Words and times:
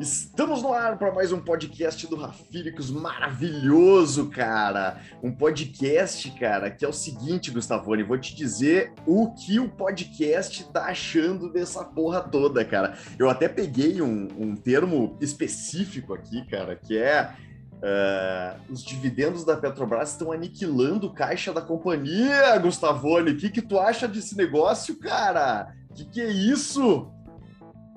Estamos 0.00 0.62
no 0.62 0.72
ar 0.72 0.96
para 0.96 1.12
mais 1.12 1.30
um 1.30 1.38
podcast 1.38 2.06
do 2.06 2.16
Rafíricos 2.16 2.90
maravilhoso, 2.90 4.30
cara. 4.30 4.98
Um 5.22 5.30
podcast, 5.30 6.30
cara, 6.40 6.70
que 6.70 6.86
é 6.86 6.88
o 6.88 6.92
seguinte, 6.92 7.50
Gustavone, 7.50 8.02
vou 8.02 8.16
te 8.16 8.34
dizer 8.34 8.94
o 9.06 9.30
que 9.34 9.60
o 9.60 9.68
podcast 9.68 10.64
tá 10.72 10.86
achando 10.86 11.52
dessa 11.52 11.84
porra 11.84 12.22
toda, 12.22 12.64
cara. 12.64 12.96
Eu 13.18 13.28
até 13.28 13.46
peguei 13.46 14.00
um, 14.00 14.26
um 14.38 14.56
termo 14.56 15.18
específico 15.20 16.14
aqui, 16.14 16.46
cara, 16.46 16.74
que 16.74 16.96
é 16.96 17.34
Uh, 17.80 18.60
os 18.70 18.84
dividendos 18.84 19.42
da 19.42 19.56
Petrobras 19.56 20.10
estão 20.10 20.30
aniquilando 20.30 21.14
caixa 21.14 21.50
da 21.50 21.62
companhia, 21.62 22.58
Gustavone. 22.58 23.30
O 23.30 23.36
que, 23.38 23.48
que 23.48 23.62
tu 23.62 23.78
acha 23.78 24.06
desse 24.06 24.36
negócio, 24.36 24.98
cara? 24.98 25.74
O 25.90 25.94
que, 25.94 26.04
que 26.04 26.20
é 26.20 26.28
isso? 26.28 27.10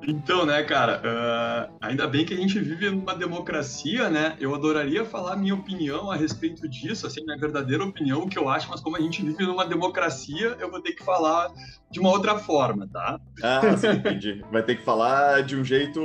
Então, 0.08 0.46
né, 0.46 0.62
cara, 0.64 1.02
uh, 1.02 1.74
ainda 1.82 2.08
bem 2.08 2.26
que 2.26 2.34
a 2.34 2.38
gente 2.38 2.60
vive 2.60 2.90
numa 2.90 3.16
democracia, 3.16 4.10
né? 4.10 4.36
Eu 4.40 4.54
adoraria 4.54 5.06
falar 5.06 5.36
minha 5.36 5.56
opinião 5.56 6.12
a 6.12 6.16
respeito 6.16 6.68
disso, 6.68 7.08
assim, 7.08 7.24
minha 7.24 7.38
verdadeira 7.38 7.84
opinião, 7.84 8.24
o 8.24 8.30
que 8.30 8.38
eu 8.38 8.50
acho, 8.50 8.70
mas 8.70 8.82
como 8.82 8.98
a 8.98 9.02
gente 9.02 9.24
vive 9.24 9.46
numa 9.46 9.66
democracia, 9.66 10.58
eu 10.60 10.70
vou 10.70 10.82
ter 10.82 10.94
que 10.94 11.04
falar 11.04 11.52
de 11.90 12.00
uma 12.00 12.10
outra 12.10 12.38
forma, 12.38 12.88
tá? 12.92 13.20
Ah, 13.42 13.78
sim, 13.78 13.88
entendi. 13.88 14.44
Vai 14.52 14.64
ter 14.64 14.76
que 14.76 14.84
falar 14.84 15.44
de 15.44 15.56
um 15.56 15.64
jeito 15.64 16.02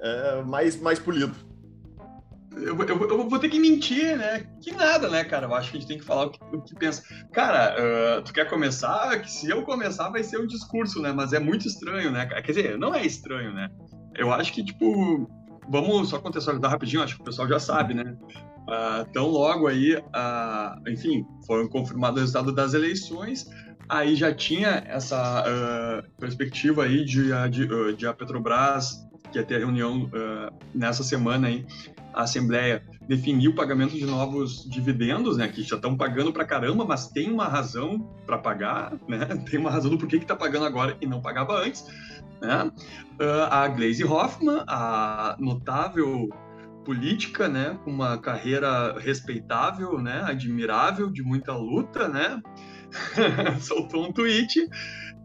é, 0.00 0.42
mais, 0.42 0.80
mais 0.80 0.98
polido 0.98 1.51
eu, 2.56 2.78
eu, 2.78 3.08
eu, 3.08 3.28
vou 3.28 3.38
ter 3.38 3.48
que 3.48 3.58
mentir, 3.58 4.16
né? 4.16 4.46
Que 4.60 4.72
nada, 4.72 5.08
né, 5.08 5.24
cara? 5.24 5.46
Eu 5.46 5.54
acho 5.54 5.70
que 5.70 5.76
a 5.76 5.80
gente 5.80 5.88
tem 5.88 5.98
que 5.98 6.04
falar 6.04 6.26
o 6.26 6.30
que, 6.30 6.38
o 6.54 6.62
que 6.62 6.74
pensa. 6.74 7.02
Cara, 7.32 7.76
uh, 8.18 8.22
tu 8.22 8.32
quer 8.32 8.48
começar? 8.48 9.20
Que 9.20 9.30
se 9.30 9.48
eu 9.48 9.62
começar 9.62 10.10
vai 10.10 10.22
ser 10.22 10.38
um 10.38 10.46
discurso, 10.46 11.00
né? 11.00 11.12
Mas 11.12 11.32
é 11.32 11.38
muito 11.38 11.66
estranho, 11.66 12.10
né? 12.10 12.26
Quer 12.26 12.52
dizer, 12.52 12.78
não 12.78 12.94
é 12.94 13.04
estranho, 13.04 13.52
né? 13.52 13.68
Eu 14.14 14.32
acho 14.32 14.52
que, 14.52 14.64
tipo, 14.64 15.28
vamos 15.68 16.10
só 16.10 16.18
contextualizar 16.18 16.70
rapidinho, 16.70 17.02
acho 17.02 17.16
que 17.16 17.22
o 17.22 17.24
pessoal 17.24 17.48
já 17.48 17.58
sabe, 17.58 17.94
né? 17.94 18.16
Uh, 18.62 19.10
tão 19.12 19.26
logo 19.26 19.66
aí, 19.66 19.96
uh, 19.96 20.88
enfim, 20.88 21.26
foram 21.46 21.68
confirmados 21.68 22.18
o 22.18 22.20
resultado 22.20 22.52
das 22.52 22.74
eleições, 22.74 23.48
aí 23.88 24.14
já 24.14 24.32
tinha 24.32 24.84
essa 24.86 25.42
uh, 25.42 26.20
perspectiva 26.20 26.84
aí 26.84 27.04
de, 27.04 27.30
de, 27.50 27.96
de, 27.96 28.06
a 28.06 28.14
Petrobras, 28.14 29.04
que 29.32 29.38
ia 29.38 29.44
ter 29.44 29.58
reunião 29.58 30.10
nessa 30.74 31.02
semana 31.02 31.48
aí, 31.48 31.66
a 32.12 32.22
Assembleia 32.22 32.84
definir 33.08 33.48
o 33.48 33.54
pagamento 33.54 33.94
de 33.94 34.04
novos 34.06 34.68
dividendos, 34.68 35.36
né, 35.36 35.48
que 35.48 35.62
já 35.62 35.76
estão 35.76 35.96
pagando 35.96 36.32
para 36.32 36.44
caramba, 36.44 36.84
mas 36.84 37.08
tem 37.08 37.30
uma 37.30 37.46
razão 37.46 37.98
para 38.26 38.38
pagar, 38.38 38.92
né, 39.08 39.26
tem 39.50 39.58
uma 39.58 39.70
razão 39.70 39.90
do 39.90 39.98
porquê 39.98 40.18
que 40.18 40.24
está 40.24 40.36
pagando 40.36 40.64
agora 40.64 40.96
e 41.00 41.06
não 41.06 41.20
pagava 41.20 41.54
antes. 41.54 41.86
Né? 42.40 42.70
Uh, 43.20 43.42
a 43.50 43.68
Glaze 43.68 44.04
Hoffman, 44.04 44.64
a 44.66 45.36
notável 45.38 46.28
política, 46.84 47.48
né, 47.48 47.78
com 47.84 47.90
uma 47.90 48.18
carreira 48.18 48.98
respeitável, 48.98 50.00
né, 50.00 50.22
admirável, 50.26 51.10
de 51.10 51.22
muita 51.22 51.54
luta, 51.54 52.08
né, 52.08 52.40
soltou 53.60 54.06
um 54.06 54.12
tweet 54.12 54.68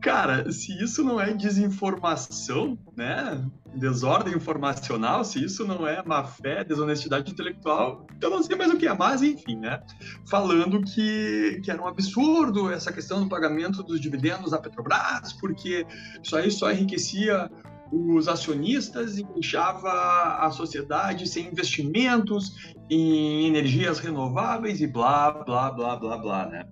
Cara, 0.02 0.52
se 0.52 0.72
isso 0.82 1.04
não 1.04 1.20
é 1.20 1.34
desinformação, 1.34 2.78
né? 2.96 3.44
Desordem 3.76 4.36
informacional, 4.36 5.24
se 5.24 5.44
isso 5.44 5.66
não 5.66 5.88
é 5.88 6.04
má 6.04 6.24
fé, 6.24 6.64
desonestidade 6.64 7.32
intelectual, 7.32 8.06
eu 8.22 8.30
não 8.30 8.42
sei 8.44 8.56
mais 8.56 8.72
o 8.72 8.78
que 8.78 8.88
é, 8.88 8.94
mas 8.94 9.24
enfim, 9.24 9.56
né? 9.58 9.82
Falando 10.30 10.82
que, 10.82 11.60
que 11.64 11.72
era 11.72 11.82
um 11.82 11.88
absurdo 11.88 12.72
essa 12.72 12.92
questão 12.92 13.24
do 13.24 13.30
pagamento 13.30 13.84
dos 13.84 14.00
dividendos 14.00 14.52
da 14.52 14.60
Petrobras, 14.60 15.34
porque 15.34 15.86
isso 16.24 16.36
aí 16.36 16.52
só 16.52 16.72
enriquecia 16.72 17.50
os 17.92 18.28
acionistas 18.28 19.18
e 19.18 19.24
deixava 19.24 19.90
a 20.40 20.52
sociedade 20.52 21.28
sem 21.28 21.48
investimentos 21.48 22.74
em 22.90 23.48
energias 23.48 23.98
renováveis 23.98 24.82
e 24.82 24.88
blá, 24.88 25.32
blá, 25.32 25.72
blá, 25.72 25.96
blá, 25.96 26.18
blá, 26.18 26.46
né? 26.48 26.66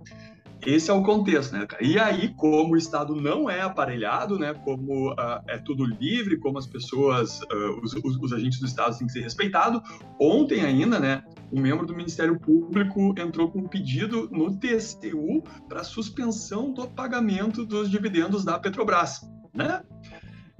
Esse 0.65 0.89
é 0.89 0.93
o 0.93 1.03
contexto, 1.03 1.53
né? 1.53 1.67
E 1.81 1.99
aí, 1.99 2.33
como 2.35 2.73
o 2.73 2.77
Estado 2.77 3.15
não 3.15 3.49
é 3.49 3.61
aparelhado, 3.61 4.37
né, 4.39 4.53
como 4.53 5.11
uh, 5.11 5.41
é 5.47 5.57
tudo 5.57 5.85
livre, 5.85 6.37
como 6.37 6.57
as 6.57 6.65
pessoas, 6.65 7.39
uh, 7.41 7.79
os, 7.83 7.93
os, 7.93 8.17
os, 8.17 8.33
agentes 8.33 8.59
do 8.59 8.65
Estado 8.65 8.97
têm 8.97 9.07
que 9.07 9.13
ser 9.13 9.21
respeitados, 9.21 9.81
ontem 10.19 10.61
ainda, 10.61 10.99
né, 10.99 11.23
um 11.51 11.61
membro 11.61 11.85
do 11.85 11.95
Ministério 11.95 12.39
Público 12.39 13.13
entrou 13.17 13.51
com 13.51 13.59
um 13.59 13.67
pedido 13.67 14.29
no 14.31 14.57
TCU 14.57 15.43
para 15.69 15.83
suspensão 15.83 16.73
do 16.73 16.87
pagamento 16.87 17.65
dos 17.65 17.89
dividendos 17.89 18.43
da 18.43 18.57
Petrobras, 18.59 19.21
né? 19.53 19.81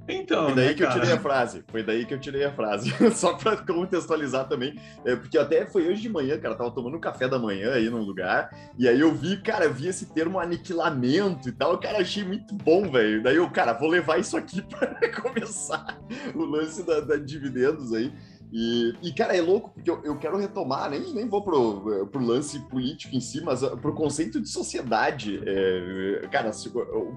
Então, 0.08 0.46
Foi 0.46 0.54
daí 0.54 0.66
né, 0.68 0.74
que 0.74 0.82
cara? 0.82 0.94
eu 0.94 1.00
tirei 1.00 1.16
a 1.16 1.20
frase. 1.20 1.64
Foi 1.68 1.82
daí 1.82 2.04
que 2.04 2.14
eu 2.14 2.20
tirei 2.20 2.44
a 2.44 2.52
frase. 2.52 2.92
Só 3.14 3.34
para 3.34 3.56
contextualizar 3.56 4.48
também. 4.48 4.78
É, 5.04 5.16
porque 5.16 5.36
até 5.36 5.66
foi 5.66 5.88
hoje 5.88 6.02
de 6.02 6.08
manhã, 6.08 6.38
cara. 6.38 6.54
Tava 6.54 6.70
tomando 6.70 6.96
um 6.96 7.00
café 7.00 7.28
da 7.28 7.38
manhã 7.38 7.72
aí 7.72 7.90
num 7.90 8.02
lugar. 8.02 8.50
E 8.78 8.88
aí 8.88 9.00
eu 9.00 9.12
vi, 9.12 9.36
cara, 9.38 9.68
vi 9.68 9.88
esse 9.88 10.06
termo 10.06 10.38
aniquilamento 10.38 11.48
e 11.48 11.52
tal. 11.52 11.78
Cara, 11.78 11.98
achei 11.98 12.24
muito 12.24 12.54
bom, 12.54 12.90
velho. 12.90 13.22
Daí 13.22 13.36
eu, 13.36 13.50
cara, 13.50 13.72
vou 13.72 13.88
levar 13.88 14.18
isso 14.18 14.36
aqui 14.36 14.62
para 14.68 15.10
começar 15.20 15.98
o 16.34 16.44
lance 16.44 16.84
da, 16.84 17.00
da 17.00 17.16
dividendos 17.16 17.92
aí. 17.92 18.12
E, 18.52 18.94
e, 19.02 19.12
cara, 19.12 19.36
é 19.36 19.40
louco, 19.40 19.70
porque 19.70 19.90
eu, 19.90 20.02
eu, 20.04 20.16
quero 20.16 20.36
retomar, 20.36 20.88
nem, 20.90 21.00
nem 21.12 21.28
vou 21.28 21.42
pro, 21.42 22.06
pro 22.06 22.24
lance 22.24 22.60
político 22.60 23.14
em 23.14 23.20
si, 23.20 23.40
mas 23.40 23.62
uh, 23.62 23.76
pro 23.76 23.94
conceito 23.94 24.40
de 24.40 24.48
sociedade. 24.48 25.40
É, 25.44 26.28
cara, 26.30 26.50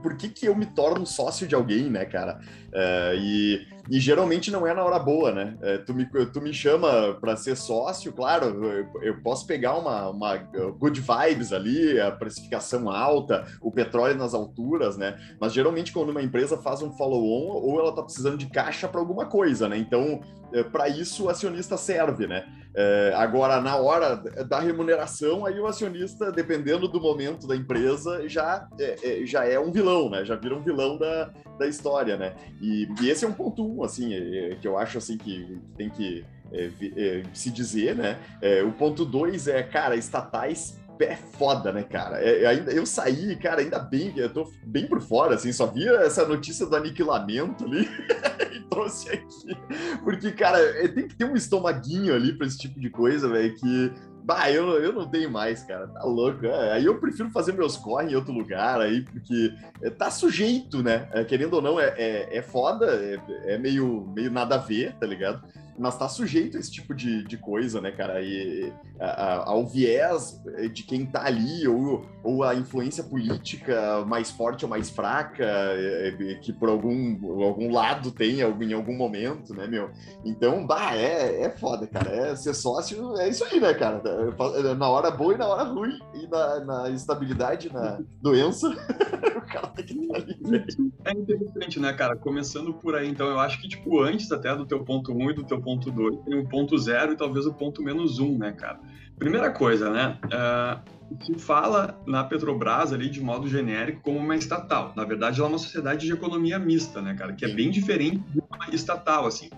por 0.02 0.18
que, 0.18 0.30
que 0.30 0.48
eu 0.48 0.56
me 0.56 0.66
torno 0.66 1.06
sócio 1.06 1.48
de 1.48 1.56
alguém, 1.56 1.90
né, 1.90 2.06
cara? 2.06 2.40
É, 2.74 3.16
e, 3.18 3.68
e 3.90 4.00
geralmente 4.00 4.52
não 4.52 4.68
é 4.68 4.74
na 4.74 4.84
hora 4.84 5.00
boa, 5.00 5.32
né? 5.32 5.58
É, 5.62 5.78
tu, 5.80 5.94
me, 5.94 6.06
tu 6.06 6.42
me 6.42 6.54
chama 6.54 7.18
para 7.20 7.36
ser 7.36 7.56
sócio, 7.56 8.14
claro, 8.14 8.46
eu, 8.64 8.88
eu, 9.02 9.22
posso 9.22 9.48
pegar 9.48 9.78
uma, 9.78 10.10
uma 10.10 10.38
good 10.78 11.02
vibes 11.02 11.52
ali, 11.52 12.00
a 12.00 12.12
precificação 12.12 12.90
alta, 12.90 13.46
o 13.62 13.72
petróleo 13.72 14.16
nas 14.16 14.34
alturas, 14.34 14.98
né? 14.98 15.18
Mas 15.40 15.54
geralmente 15.54 15.92
quando 15.92 16.10
uma 16.10 16.22
empresa 16.22 16.58
faz 16.58 16.82
um 16.82 16.92
follow-on, 16.92 17.52
ou 17.52 17.80
ela 17.80 17.96
tá 17.96 18.04
precisando 18.04 18.38
de 18.38 18.48
caixa 18.48 18.88
para 18.88 19.00
alguma 19.00 19.26
coisa, 19.26 19.68
né? 19.68 19.78
Então, 19.78 20.22
é, 20.54 20.64
para 20.64 20.88
isso 20.88 21.26
o 21.26 21.30
acionista 21.30 21.78
serve, 21.78 22.28
né? 22.28 22.46
É, 22.76 23.14
agora, 23.16 23.60
na 23.60 23.76
hora 23.76 24.16
da 24.16 24.60
remuneração, 24.60 25.46
aí 25.46 25.60
o 25.60 25.66
acionista, 25.66 26.32
dependendo 26.32 26.88
do 26.88 27.02
momento 27.02 27.48
da 27.48 27.56
empresa, 27.56 28.30
já 28.30 28.68
é, 28.80 29.22
é, 29.22 29.26
já 29.26 29.44
é 29.46 29.60
um 29.60 29.72
vilão, 29.72 30.10
né? 30.10 30.24
Já 30.24 30.36
vira 30.36 30.56
um 30.56 30.64
vilão 30.64 30.98
da, 30.98 31.32
da 31.60 31.68
história, 31.68 32.18
né? 32.18 32.36
E, 32.62 32.88
e 33.02 33.10
esse 33.10 33.26
é 33.26 33.28
um 33.28 33.34
ponto 33.34 33.64
um, 33.64 33.84
assim, 33.84 34.14
é, 34.14 34.56
que 34.56 34.68
eu 34.68 34.78
acho 34.78 34.98
assim 34.98 35.18
que 35.18 35.60
tem 35.78 35.90
que 35.90 36.26
é, 36.52 36.72
é, 36.98 37.24
se 37.34 37.52
dizer, 37.52 37.96
né? 37.96 38.18
o 38.66 38.72
ponto 38.72 39.06
dois 39.06 39.48
é, 39.48 39.62
cara, 39.62 39.96
estatais 39.96 40.80
é 41.06 41.16
foda, 41.16 41.72
né, 41.72 41.84
cara? 41.84 42.18
É, 42.18 42.46
ainda, 42.46 42.72
eu 42.72 42.86
saí, 42.86 43.36
cara, 43.38 43.62
ainda 43.62 43.80
bem, 43.80 44.14
eu 44.18 44.32
tô 44.32 44.52
bem 44.66 44.88
por 44.88 45.02
fora, 45.02 45.36
assim, 45.36 45.52
só 45.52 45.66
via 45.66 45.92
essa 46.02 46.26
notícia 46.26 46.66
do 46.66 46.76
aniquilamento 46.76 47.64
ali 47.66 47.88
e 48.54 48.60
trouxe 48.70 49.10
aqui. 49.12 49.58
Porque, 50.04 50.32
cara, 50.32 50.60
é, 50.60 50.88
tem 50.88 51.08
que 51.08 51.16
ter 51.16 51.26
um 51.26 51.36
estomaguinho 51.36 52.14
ali 52.14 52.34
pra 52.34 52.48
esse 52.48 52.58
tipo 52.58 52.80
de 52.80 52.90
coisa, 52.90 53.30
velho, 53.30 53.56
que 53.56 53.92
Bah, 54.30 54.52
eu, 54.52 54.80
eu 54.80 54.94
não 54.94 55.10
tenho 55.10 55.32
mais, 55.32 55.64
cara. 55.64 55.88
Tá 55.88 56.04
louco. 56.04 56.46
É, 56.46 56.74
aí 56.74 56.86
eu 56.86 57.00
prefiro 57.00 57.32
fazer 57.32 57.52
meus 57.52 57.76
corre 57.76 58.12
em 58.12 58.16
outro 58.16 58.32
lugar 58.32 58.80
aí, 58.80 59.02
porque 59.02 59.52
é, 59.82 59.90
tá 59.90 60.12
sujeito, 60.12 60.84
né? 60.84 61.10
É, 61.12 61.24
querendo 61.24 61.56
ou 61.56 61.64
não, 61.64 61.80
é, 61.80 61.96
é, 61.98 62.38
é 62.38 62.42
foda, 62.44 62.86
é, 62.86 63.54
é, 63.56 63.58
meio, 63.58 64.06
meio 64.14 64.30
nada 64.30 64.54
a 64.54 64.60
ver, 64.60 64.94
tá 65.00 65.08
ligado? 65.08 65.42
Mas 65.80 65.98
tá 65.98 66.08
sujeito 66.10 66.58
a 66.58 66.60
esse 66.60 66.72
tipo 66.72 66.94
de, 66.94 67.24
de 67.24 67.38
coisa, 67.38 67.80
né, 67.80 67.92
cara? 67.92 68.22
E 68.22 68.72
a, 69.00 69.06
a, 69.06 69.50
ao 69.50 69.66
viés 69.66 70.42
de 70.74 70.84
quem 70.84 71.06
tá 71.06 71.26
ali, 71.26 71.68
ou, 71.68 72.06
ou 72.24 72.44
a 72.44 72.54
influência 72.54 73.04
política 73.04 74.04
mais 74.06 74.30
forte 74.30 74.66
ou 74.66 74.70
mais 74.70 74.90
fraca, 74.90 75.44
é, 75.46 76.16
é, 76.20 76.36
que 76.36 76.52
por 76.52 76.70
algum, 76.70 77.44
algum 77.44 77.72
lado 77.72 78.12
tem 78.12 78.40
em 78.40 78.74
algum 78.74 78.96
momento, 78.96 79.54
né, 79.54 79.68
meu? 79.68 79.90
Então, 80.26 80.66
bah, 80.66 80.96
é, 80.96 81.44
é 81.44 81.50
foda, 81.50 81.88
cara. 81.88 82.10
É, 82.10 82.36
ser 82.36 82.54
sócio 82.54 83.18
é 83.18 83.30
isso 83.30 83.44
aí, 83.46 83.60
né, 83.60 83.74
cara? 83.74 84.02
É, 84.06 84.74
na 84.76 84.90
hora 84.90 85.10
boa 85.10 85.34
e 85.34 85.38
na 85.38 85.48
hora 85.48 85.64
ruim, 85.64 85.98
e 86.14 86.28
na, 86.28 86.60
na 86.60 86.90
estabilidade, 86.90 87.72
na 87.72 88.00
doença, 88.22 88.70
o 89.38 89.42
cara 89.42 89.68
tem 89.68 89.86
que 89.86 89.94
estar 89.94 90.18
ali, 90.18 90.38
velho. 90.42 90.94
É 91.06 91.12
interessante, 91.12 91.80
né, 91.80 91.94
cara? 91.94 92.16
Começando 92.16 92.74
por 92.74 92.96
aí, 92.96 93.08
então, 93.08 93.28
eu 93.28 93.40
acho 93.40 93.62
que, 93.62 93.70
tipo, 93.70 94.02
antes 94.02 94.32
até 94.32 94.56
do 94.56 94.66
teu 94.66 94.84
ponto 94.84 95.14
1 95.14 95.32
e 95.32 95.34
do 95.36 95.44
teu 95.44 95.62
ponto 95.62 95.69
ponto 95.70 95.92
2, 95.92 96.20
tem 96.26 96.40
o 96.40 96.48
ponto 96.48 96.76
0 96.76 97.14
e 97.14 97.16
talvez 97.16 97.46
o 97.46 97.54
ponto 97.54 97.84
menos 97.84 98.18
1, 98.18 98.26
um, 98.26 98.38
né, 98.40 98.52
cara? 98.52 98.80
Primeira 99.20 99.52
coisa, 99.52 99.92
né? 99.92 100.18
Uh, 100.26 101.24
se 101.24 101.36
fala 101.36 102.00
na 102.08 102.24
Petrobras 102.24 102.92
ali 102.92 103.08
de 103.08 103.22
modo 103.22 103.48
genérico 103.48 104.02
como 104.02 104.18
uma 104.18 104.36
estatal. 104.36 104.94
Na 104.96 105.04
verdade, 105.04 105.40
ela 105.40 105.50
é 105.50 105.52
uma 105.52 105.60
sociedade 105.60 106.08
de 106.08 106.14
economia 106.14 106.58
mista, 106.58 107.02
né, 107.02 107.14
cara? 107.14 107.34
Que 107.34 107.46
é 107.46 107.50
bem 107.50 107.70
diferente 107.70 108.20
de 108.30 108.40
uma 108.40 108.74
estatal, 108.74 109.28
assim. 109.28 109.50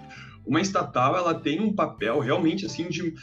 Uma 0.46 0.60
estatal, 0.60 1.16
ela 1.16 1.34
tem 1.34 1.62
um 1.62 1.74
papel 1.74 2.20
realmente, 2.20 2.66
assim, 2.66 2.90
de... 2.90 3.14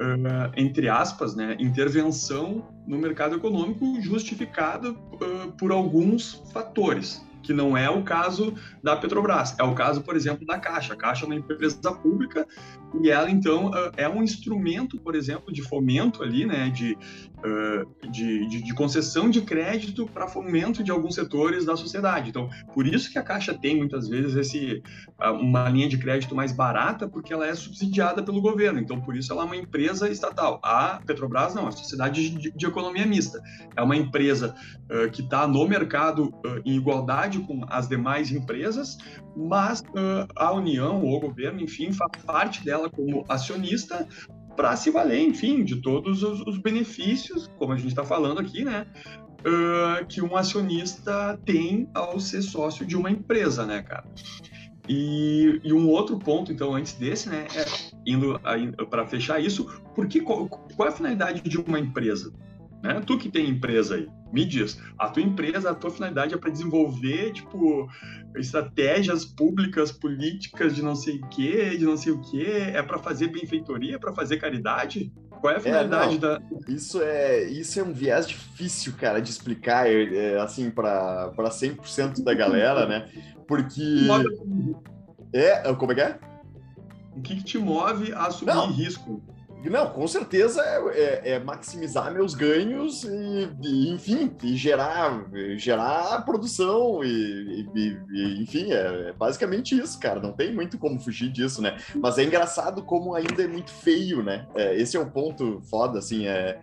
Uh, 0.00 0.52
entre 0.56 0.88
aspas, 0.88 1.34
né, 1.34 1.56
intervenção 1.58 2.68
no 2.86 2.96
mercado 2.96 3.34
econômico 3.34 4.00
justificada 4.00 4.92
uh, 4.92 5.50
por 5.58 5.72
alguns 5.72 6.44
fatores, 6.52 7.20
que 7.42 7.52
não 7.52 7.76
é 7.76 7.88
o 7.88 8.02
caso 8.02 8.54
da 8.82 8.96
Petrobras, 8.96 9.54
é 9.58 9.62
o 9.62 9.74
caso, 9.74 10.02
por 10.02 10.16
exemplo, 10.16 10.46
da 10.46 10.58
Caixa. 10.58 10.94
A 10.94 10.96
Caixa 10.96 11.24
é 11.24 11.26
uma 11.26 11.34
empresa 11.34 11.92
pública 11.92 12.46
e 13.02 13.10
ela, 13.10 13.30
então, 13.30 13.70
é 13.96 14.08
um 14.08 14.22
instrumento, 14.22 14.98
por 14.98 15.14
exemplo, 15.14 15.52
de 15.52 15.62
fomento 15.62 16.22
ali, 16.22 16.46
né, 16.46 16.70
de, 16.70 16.96
de, 18.10 18.48
de, 18.48 18.62
de 18.62 18.74
concessão 18.74 19.28
de 19.28 19.42
crédito 19.42 20.06
para 20.06 20.26
fomento 20.26 20.82
de 20.82 20.90
alguns 20.90 21.14
setores 21.14 21.66
da 21.66 21.76
sociedade. 21.76 22.30
Então, 22.30 22.48
por 22.72 22.86
isso 22.86 23.12
que 23.12 23.18
a 23.18 23.22
Caixa 23.22 23.52
tem, 23.52 23.76
muitas 23.76 24.08
vezes, 24.08 24.34
esse, 24.36 24.82
uma 25.40 25.68
linha 25.68 25.88
de 25.88 25.98
crédito 25.98 26.34
mais 26.34 26.50
barata, 26.50 27.06
porque 27.06 27.32
ela 27.32 27.46
é 27.46 27.54
subsidiada 27.54 28.22
pelo 28.22 28.40
governo. 28.40 28.80
Então, 28.80 29.00
por 29.00 29.16
isso 29.16 29.32
ela 29.32 29.42
é 29.42 29.44
uma 29.44 29.56
empresa 29.56 30.08
estatal. 30.08 30.58
A 30.62 31.00
Petrobras 31.04 31.54
não, 31.54 31.66
é 31.66 31.68
a 31.68 31.72
Sociedade 31.72 32.30
de, 32.30 32.50
de 32.50 32.66
Economia 32.66 33.04
Mista. 33.04 33.40
É 33.76 33.82
uma 33.82 33.96
empresa 33.96 34.54
uh, 34.90 35.10
que 35.10 35.20
está 35.20 35.46
no 35.46 35.68
mercado 35.68 36.28
uh, 36.28 36.62
em 36.64 36.76
igualdade 36.76 37.27
com 37.36 37.64
as 37.68 37.88
demais 37.88 38.30
empresas, 38.30 38.96
mas 39.36 39.80
uh, 39.80 40.26
a 40.36 40.52
União 40.52 41.02
ou 41.02 41.16
o 41.16 41.20
governo, 41.20 41.60
enfim, 41.60 41.92
faz 41.92 42.10
parte 42.24 42.64
dela 42.64 42.88
como 42.88 43.24
acionista 43.28 44.08
para 44.56 44.74
se 44.76 44.90
valer, 44.90 45.20
enfim, 45.20 45.64
de 45.64 45.76
todos 45.76 46.22
os, 46.22 46.40
os 46.40 46.58
benefícios, 46.58 47.48
como 47.58 47.72
a 47.72 47.76
gente 47.76 47.88
está 47.88 48.04
falando 48.04 48.40
aqui, 48.40 48.64
né? 48.64 48.86
Uh, 49.40 50.04
que 50.06 50.20
um 50.20 50.36
acionista 50.36 51.38
tem 51.44 51.88
ao 51.94 52.18
ser 52.18 52.42
sócio 52.42 52.84
de 52.84 52.96
uma 52.96 53.10
empresa, 53.10 53.64
né, 53.64 53.82
cara? 53.82 54.04
E, 54.88 55.60
e, 55.62 55.72
um 55.72 55.88
outro 55.88 56.18
ponto, 56.18 56.50
então, 56.50 56.74
antes 56.74 56.94
desse, 56.94 57.28
né, 57.28 57.46
é, 57.54 57.64
indo 58.06 58.40
para 58.88 59.06
fechar 59.06 59.38
isso, 59.38 59.66
porque 59.94 60.20
qual, 60.20 60.48
qual, 60.48 60.88
é 60.88 60.90
a 60.90 60.94
finalidade 60.94 61.42
de 61.42 61.58
uma 61.58 61.78
empresa? 61.78 62.32
Né? 62.82 63.00
Tu 63.06 63.18
que 63.18 63.28
tem 63.28 63.50
empresa 63.50 63.96
aí, 63.96 64.08
me 64.32 64.44
diz, 64.44 64.80
a 64.98 65.08
tua 65.08 65.22
empresa, 65.22 65.70
a 65.70 65.74
tua 65.74 65.90
finalidade 65.90 66.34
é 66.34 66.36
para 66.36 66.50
desenvolver, 66.50 67.32
tipo, 67.32 67.88
estratégias 68.36 69.24
públicas, 69.24 69.90
políticas 69.90 70.74
de 70.74 70.82
não 70.82 70.94
sei 70.94 71.16
o 71.16 71.26
quê, 71.28 71.76
de 71.76 71.84
não 71.84 71.96
sei 71.96 72.12
o 72.12 72.20
quê, 72.20 72.46
é 72.74 72.82
para 72.82 72.98
fazer 72.98 73.28
benfeitoria, 73.28 73.96
é 73.96 73.98
para 73.98 74.12
fazer 74.12 74.36
caridade? 74.36 75.12
Qual 75.40 75.52
é 75.52 75.56
a 75.56 75.58
é, 75.58 75.62
finalidade 75.62 76.16
é, 76.16 76.18
da. 76.18 76.42
Isso 76.66 77.00
é, 77.00 77.44
isso 77.44 77.78
é 77.80 77.82
um 77.82 77.92
viés 77.92 78.26
difícil, 78.26 78.92
cara, 78.94 79.20
de 79.20 79.30
explicar, 79.30 79.88
é, 79.88 80.34
é 80.34 80.40
assim, 80.40 80.70
para 80.70 81.32
100% 81.36 82.22
da 82.22 82.34
galera, 82.34 82.86
né? 82.86 83.08
Porque. 83.46 83.82
É, 85.30 85.74
como 85.74 85.92
é 85.92 85.94
que 85.94 86.00
é? 86.00 86.18
O 87.14 87.20
que, 87.20 87.36
que 87.36 87.44
te 87.44 87.58
move 87.58 88.14
a 88.14 88.28
assumir 88.28 88.54
Não. 88.54 88.72
risco? 88.72 89.22
Não, 89.64 89.90
com 89.90 90.06
certeza 90.06 90.62
é, 90.62 91.00
é, 91.00 91.30
é 91.32 91.38
maximizar 91.38 92.12
meus 92.12 92.34
ganhos 92.34 93.04
e, 93.04 93.50
e, 93.62 93.90
enfim, 93.90 94.34
e 94.42 94.56
gerar, 94.56 95.26
gerar 95.56 96.24
produção 96.24 97.02
e, 97.02 97.66
e, 97.74 97.98
e 98.10 98.42
enfim, 98.42 98.72
é, 98.72 99.08
é, 99.08 99.12
basicamente 99.12 99.78
isso, 99.78 99.98
cara. 99.98 100.20
Não 100.20 100.32
tem 100.32 100.54
muito 100.54 100.78
como 100.78 101.00
fugir 101.00 101.30
disso, 101.30 101.60
né? 101.60 101.76
Mas 101.96 102.18
é 102.18 102.24
engraçado 102.24 102.82
como 102.82 103.14
ainda 103.14 103.42
é 103.42 103.48
muito 103.48 103.70
feio, 103.70 104.22
né? 104.22 104.46
É, 104.54 104.74
esse 104.76 104.96
é 104.96 105.00
o 105.00 105.10
ponto 105.10 105.60
foda, 105.62 105.98
assim, 105.98 106.26
é, 106.26 106.60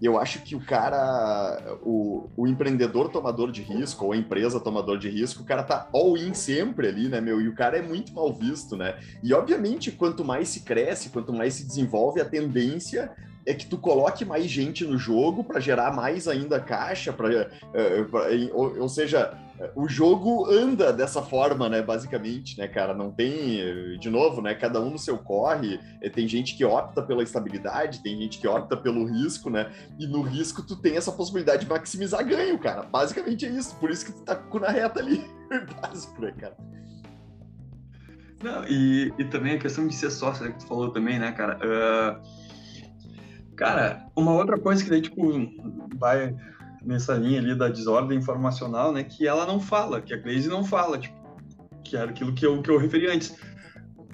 é 0.00 0.06
eu 0.06 0.18
acho 0.18 0.42
que 0.42 0.54
o 0.54 0.60
cara, 0.60 1.78
o, 1.82 2.28
o, 2.36 2.46
empreendedor 2.46 3.08
tomador 3.08 3.50
de 3.50 3.62
risco, 3.62 4.06
ou 4.06 4.12
a 4.12 4.16
empresa 4.16 4.60
tomador 4.60 4.98
de 4.98 5.08
risco, 5.08 5.42
o 5.42 5.46
cara 5.46 5.62
tá 5.62 5.88
all-in 5.92 6.34
sempre 6.34 6.88
ali, 6.88 7.08
né, 7.08 7.20
meu? 7.20 7.40
E 7.40 7.48
o 7.48 7.54
cara 7.54 7.78
é 7.78 7.82
muito 7.82 8.12
mal 8.14 8.32
visto, 8.32 8.76
né? 8.76 8.98
E 9.22 9.32
obviamente, 9.34 9.90
quanto 9.90 10.24
mais 10.24 10.48
se 10.48 10.60
cresce, 10.60 11.10
quanto 11.10 11.32
mais 11.32 11.54
se 11.54 11.66
desenvolve, 11.66 12.20
a 12.20 12.24
tendência 12.24 13.10
é 13.48 13.54
que 13.54 13.66
tu 13.66 13.78
coloque 13.78 14.26
mais 14.26 14.44
gente 14.44 14.84
no 14.84 14.98
jogo 14.98 15.42
para 15.42 15.58
gerar 15.58 15.90
mais 15.90 16.28
ainda 16.28 16.60
caixa, 16.60 17.14
para, 17.14 17.28
uh, 17.28 17.74
eh, 17.74 18.50
ou, 18.52 18.80
ou, 18.80 18.88
seja, 18.90 19.32
o 19.74 19.88
jogo 19.88 20.44
anda 20.50 20.92
dessa 20.92 21.22
forma, 21.22 21.66
né, 21.66 21.80
basicamente, 21.80 22.58
né, 22.58 22.68
cara, 22.68 22.92
não 22.92 23.10
tem, 23.10 23.98
de 23.98 24.10
novo, 24.10 24.42
né, 24.42 24.54
cada 24.54 24.82
um 24.82 24.90
no 24.90 24.98
seu 24.98 25.16
corre, 25.16 25.80
eh, 26.02 26.10
tem 26.10 26.28
gente 26.28 26.58
que 26.58 26.64
opta 26.64 27.00
pela 27.00 27.22
estabilidade, 27.22 28.02
tem 28.02 28.20
gente 28.20 28.38
que 28.38 28.46
opta 28.46 28.76
pelo 28.76 29.06
risco, 29.06 29.48
né, 29.48 29.72
e 29.98 30.06
no 30.06 30.20
risco 30.20 30.62
tu 30.62 30.76
tem 30.76 30.98
essa 30.98 31.10
possibilidade 31.10 31.64
de 31.64 31.70
maximizar 31.70 32.22
ganho, 32.26 32.58
cara, 32.58 32.82
basicamente 32.82 33.46
é 33.46 33.48
isso, 33.48 33.74
por 33.76 33.90
isso 33.90 34.04
que 34.04 34.12
tu 34.12 34.24
tá 34.24 34.36
com 34.36 34.58
na 34.58 34.68
reta 34.68 35.00
ali, 35.00 35.24
básico, 35.80 36.20
né, 36.20 36.34
cara. 36.38 36.56
Não, 38.42 38.62
e, 38.68 39.10
e 39.18 39.24
também 39.24 39.54
a 39.54 39.58
questão 39.58 39.88
de 39.88 39.94
ser 39.94 40.10
sócio, 40.10 40.44
né, 40.44 40.52
que 40.52 40.58
tu 40.58 40.66
falou 40.66 40.92
também, 40.92 41.18
né, 41.18 41.32
cara, 41.32 41.58
uh 41.64 42.37
Cara, 43.58 44.06
uma 44.14 44.32
outra 44.32 44.56
coisa 44.56 44.84
que 44.84 44.88
daí, 44.88 45.02
tipo, 45.02 45.20
vai 45.96 46.32
nessa 46.80 47.14
linha 47.14 47.40
ali 47.40 47.56
da 47.56 47.68
desordem 47.68 48.16
informacional, 48.16 48.92
né, 48.92 49.02
que 49.02 49.26
ela 49.26 49.44
não 49.44 49.58
fala, 49.58 50.00
que 50.00 50.14
a 50.14 50.16
Glaze 50.16 50.48
não 50.48 50.64
fala, 50.64 50.96
tipo, 50.96 51.18
que 51.82 51.96
era 51.96 52.08
aquilo 52.08 52.32
que 52.32 52.46
eu, 52.46 52.62
que 52.62 52.70
eu 52.70 52.78
referi 52.78 53.08
antes 53.08 53.36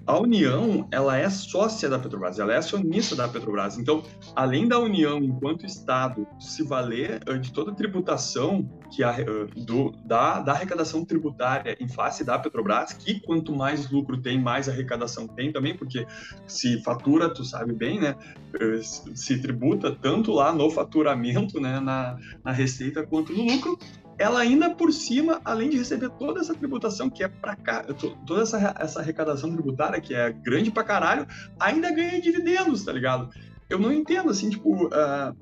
a 0.07 0.19
União, 0.19 0.89
ela 0.91 1.17
é 1.17 1.29
sócia 1.29 1.89
da 1.91 1.99
Petrobras, 1.99 2.39
ela 2.39 2.55
é 2.55 2.57
acionista 2.57 3.15
da 3.15 3.29
Petrobras. 3.29 3.79
Então, 3.79 4.03
além 4.35 4.67
da 4.67 4.79
União, 4.79 5.19
enquanto 5.19 5.65
Estado, 5.67 6.27
se 6.39 6.63
valer 6.63 7.21
de 7.41 7.53
toda 7.53 7.75
tributação 7.75 8.69
que 8.95 9.03
a, 9.03 9.19
eh, 9.19 9.25
do, 9.57 9.93
da, 10.05 10.41
da 10.41 10.53
arrecadação 10.53 11.05
tributária 11.05 11.77
em 11.81 11.89
face 11.89 12.25
da 12.25 12.39
Petrobras, 12.39 12.93
que 12.93 13.21
quanto 13.21 13.55
mais 13.55 13.91
lucro 13.91 14.21
tem, 14.21 14.41
mais 14.41 14.69
arrecadação 14.69 15.27
tem 15.27 15.53
também, 15.53 15.77
porque 15.77 16.07
se 16.47 16.83
fatura, 16.83 17.33
tu 17.33 17.45
sabe 17.45 17.73
bem, 17.73 18.01
né, 18.01 18.15
eh, 18.55 18.81
se 18.83 19.39
tributa 19.41 19.95
tanto 19.95 20.33
lá 20.33 20.53
no 20.53 20.71
faturamento, 20.71 21.61
né, 21.61 21.81
na, 21.81 22.17
na 22.45 22.53
receita, 22.53 23.05
quanto 23.05 23.33
no 23.33 23.45
lucro, 23.45 23.79
ela 24.17 24.41
ainda 24.41 24.71
por 24.71 24.93
cima, 24.93 25.41
além 25.45 25.69
de 25.69 25.77
receber 25.77 26.09
toda 26.11 26.41
essa 26.41 26.55
tributação 26.55 27.11
que 27.11 27.25
é 27.25 27.29
para 27.29 27.57
cá, 27.57 27.85
toda 28.27 28.43
essa, 28.43 28.75
essa 28.79 29.01
arrecadação 29.01 29.53
tributária 29.53 30.01
que 30.01 30.15
é 30.15 30.31
grande 30.31 30.71
pra 30.71 30.85
caralho, 30.85 31.27
ainda 31.59 31.91
ganha 31.91 32.21
dividendos, 32.21 32.85
tá 32.85 32.93
ligado? 32.93 33.29
Eu 33.69 33.79
não 33.79 33.93
entendo, 33.93 34.31
assim, 34.31 34.51
tipo, 34.51 34.87
uh, 34.87 35.35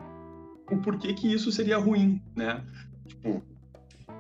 o 0.71 0.79
porquê 0.79 1.13
que 1.13 1.31
isso 1.31 1.53
seria 1.53 1.77
ruim, 1.77 2.23
né? 2.35 2.65
Tipo, 3.13 3.43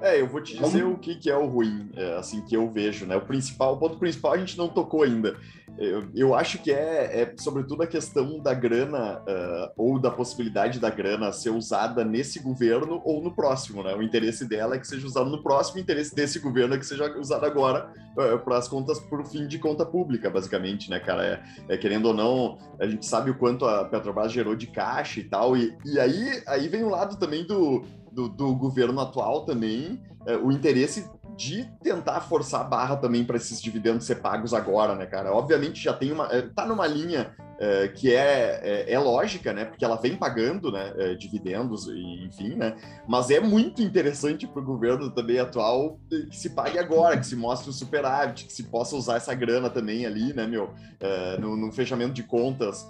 é, 0.00 0.20
eu 0.20 0.26
vou 0.26 0.40
te 0.40 0.56
dizer 0.58 0.84
o 0.84 0.98
que, 0.98 1.14
que 1.14 1.30
é 1.30 1.36
o 1.36 1.46
ruim, 1.46 1.90
é, 1.94 2.14
assim, 2.14 2.40
que 2.42 2.56
eu 2.56 2.68
vejo, 2.68 3.06
né? 3.06 3.16
O 3.16 3.20
principal, 3.20 3.74
o 3.74 3.76
ponto 3.76 3.98
principal 3.98 4.32
a 4.32 4.38
gente 4.38 4.58
não 4.58 4.68
tocou 4.68 5.04
ainda. 5.04 5.36
Eu, 5.78 6.04
eu 6.14 6.34
acho 6.34 6.58
que 6.58 6.70
é, 6.70 7.22
é, 7.22 7.34
sobretudo, 7.38 7.82
a 7.82 7.86
questão 7.86 8.38
da 8.40 8.52
grana 8.52 9.20
uh, 9.20 9.72
ou 9.76 9.98
da 9.98 10.10
possibilidade 10.10 10.78
da 10.78 10.90
grana 10.90 11.32
ser 11.32 11.50
usada 11.50 12.04
nesse 12.04 12.40
governo 12.40 13.00
ou 13.04 13.22
no 13.22 13.34
próximo, 13.34 13.82
né? 13.82 13.94
O 13.94 14.02
interesse 14.02 14.44
dela 14.44 14.74
é 14.74 14.78
que 14.78 14.86
seja 14.86 15.06
usado 15.06 15.30
no 15.30 15.42
próximo, 15.42 15.78
o 15.78 15.80
interesse 15.80 16.14
desse 16.14 16.40
governo 16.40 16.74
é 16.74 16.78
que 16.78 16.84
seja 16.84 17.10
usado 17.16 17.46
agora 17.46 17.90
uh, 18.12 18.38
para 18.40 18.58
as 18.58 18.68
contas 18.68 18.98
por 18.98 19.24
fim 19.24 19.46
de 19.46 19.58
conta 19.58 19.86
pública, 19.86 20.28
basicamente, 20.28 20.90
né, 20.90 21.00
cara? 21.00 21.24
É, 21.24 21.74
é, 21.74 21.76
querendo 21.76 22.06
ou 22.06 22.14
não, 22.14 22.58
a 22.78 22.86
gente 22.86 23.06
sabe 23.06 23.30
o 23.30 23.38
quanto 23.38 23.64
a 23.64 23.84
Petrobras 23.84 24.32
gerou 24.32 24.54
de 24.54 24.66
caixa 24.66 25.20
e 25.20 25.24
tal, 25.24 25.56
e, 25.56 25.74
e 25.86 25.98
aí, 25.98 26.42
aí 26.46 26.68
vem 26.68 26.82
o 26.82 26.90
lado 26.90 27.16
também 27.16 27.46
do, 27.46 27.82
do, 28.12 28.28
do 28.28 28.54
governo 28.54 29.00
atual 29.00 29.44
também, 29.44 30.00
é, 30.26 30.36
o 30.36 30.52
interesse 30.52 31.10
de 31.36 31.64
tentar 31.82 32.20
forçar 32.20 32.60
a 32.60 32.64
barra 32.64 32.96
também 32.96 33.24
para 33.24 33.36
esses 33.36 33.60
dividendos 33.60 34.04
ser 34.04 34.16
pagos 34.16 34.52
agora, 34.52 34.94
né, 34.94 35.06
cara? 35.06 35.32
Obviamente 35.32 35.82
já 35.82 35.92
tem 35.92 36.12
uma. 36.12 36.26
É, 36.26 36.42
tá 36.42 36.66
numa 36.66 36.86
linha 36.86 37.34
é, 37.58 37.88
que 37.88 38.14
é, 38.14 38.60
é, 38.62 38.92
é, 38.92 38.98
lógica, 38.98 39.52
né? 39.52 39.64
Porque 39.64 39.84
ela 39.84 39.96
vem 39.96 40.16
pagando 40.16 40.72
né, 40.72 40.92
é, 40.96 41.14
dividendos, 41.14 41.86
e, 41.86 42.24
enfim, 42.24 42.54
né? 42.54 42.76
Mas 43.06 43.30
é 43.30 43.40
muito 43.40 43.82
interessante 43.82 44.46
para 44.46 44.60
o 44.60 44.64
governo 44.64 45.10
também 45.10 45.38
atual 45.38 45.98
que 46.08 46.36
se 46.36 46.50
pague 46.50 46.78
agora, 46.78 47.16
que 47.16 47.26
se 47.26 47.36
mostre 47.36 47.70
o 47.70 47.72
superávit, 47.72 48.46
que 48.46 48.52
se 48.52 48.64
possa 48.64 48.96
usar 48.96 49.16
essa 49.16 49.34
grana 49.34 49.70
também 49.70 50.06
ali, 50.06 50.32
né, 50.32 50.46
meu? 50.46 50.70
É, 51.00 51.38
no, 51.38 51.56
no, 51.56 51.72
fechamento 51.72 52.12
de 52.12 52.22
contas, 52.22 52.86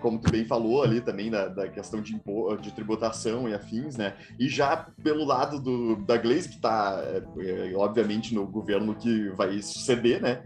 como 0.00 0.18
tu 0.18 0.30
bem 0.30 0.44
falou 0.44 0.82
ali 0.82 1.00
também 1.00 1.30
da, 1.30 1.48
da 1.48 1.68
questão 1.68 2.00
de, 2.00 2.20
de 2.60 2.72
tributação 2.72 3.48
e 3.48 3.54
afins, 3.54 3.96
né? 3.96 4.14
E 4.38 4.48
já 4.48 4.76
pelo 5.02 5.24
lado 5.24 5.60
do, 5.60 5.96
da 5.96 6.16
Glaze, 6.16 6.48
que 6.48 6.56
está, 6.56 7.02
obviamente, 7.76 8.34
no 8.34 8.46
governo 8.46 8.94
que 8.94 9.28
vai 9.30 9.60
suceder, 9.62 10.20
né? 10.20 10.42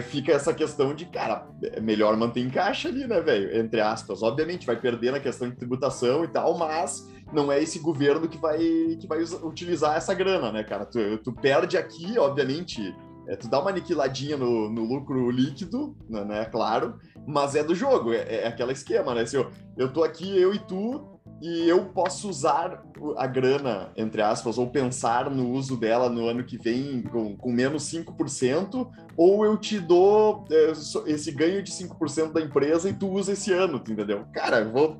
Fica 0.00 0.32
essa 0.32 0.54
questão 0.54 0.94
de, 0.94 1.04
cara, 1.06 1.46
é 1.62 1.80
melhor 1.80 2.16
manter 2.16 2.40
em 2.40 2.50
caixa 2.50 2.88
ali, 2.88 3.06
né, 3.06 3.20
velho? 3.20 3.56
Entre 3.56 3.80
aspas. 3.80 4.22
Obviamente, 4.22 4.66
vai 4.66 4.80
perder 4.80 5.12
na 5.12 5.20
questão 5.20 5.48
de 5.48 5.56
tributação 5.56 6.24
e 6.24 6.28
tal, 6.28 6.56
mas 6.56 7.08
não 7.32 7.50
é 7.50 7.62
esse 7.62 7.78
governo 7.78 8.28
que 8.28 8.38
vai, 8.38 8.58
que 8.58 9.06
vai 9.06 9.22
utilizar 9.42 9.96
essa 9.96 10.14
grana, 10.14 10.52
né, 10.52 10.64
cara? 10.64 10.86
Tu, 10.86 11.18
tu 11.18 11.32
perde 11.32 11.76
aqui, 11.76 12.18
obviamente, 12.18 12.94
é, 13.28 13.36
tu 13.36 13.48
dá 13.48 13.60
uma 13.60 13.70
aniquiladinha 13.70 14.36
no, 14.36 14.70
no 14.70 14.84
lucro 14.84 15.30
líquido, 15.30 15.96
né, 16.08 16.24
né, 16.24 16.44
claro, 16.46 16.98
mas 17.26 17.54
é 17.54 17.64
do 17.64 17.74
jogo, 17.74 18.12
é, 18.12 18.42
é 18.42 18.46
aquele 18.46 18.72
esquema, 18.72 19.14
né? 19.14 19.24
Se 19.26 19.36
eu, 19.36 19.50
eu 19.76 19.92
tô 19.92 20.04
aqui, 20.04 20.38
eu 20.38 20.54
e 20.54 20.58
tu, 20.58 21.13
e 21.44 21.68
eu 21.68 21.84
posso 21.84 22.30
usar 22.30 22.82
a 23.18 23.26
grana, 23.26 23.92
entre 23.98 24.22
aspas, 24.22 24.56
ou 24.56 24.70
pensar 24.70 25.28
no 25.28 25.50
uso 25.50 25.76
dela 25.76 26.08
no 26.08 26.26
ano 26.26 26.42
que 26.42 26.56
vem 26.56 27.02
com, 27.02 27.36
com 27.36 27.52
menos 27.52 27.82
5%, 27.92 28.88
ou 29.14 29.44
eu 29.44 29.58
te 29.58 29.78
dou 29.78 30.46
é, 30.50 30.72
esse 31.04 31.30
ganho 31.30 31.62
de 31.62 31.70
5% 31.70 32.32
da 32.32 32.40
empresa 32.40 32.88
e 32.88 32.94
tu 32.94 33.10
usa 33.10 33.32
esse 33.32 33.52
ano, 33.52 33.76
entendeu? 33.76 34.24
Cara, 34.32 34.64
vou, 34.64 34.98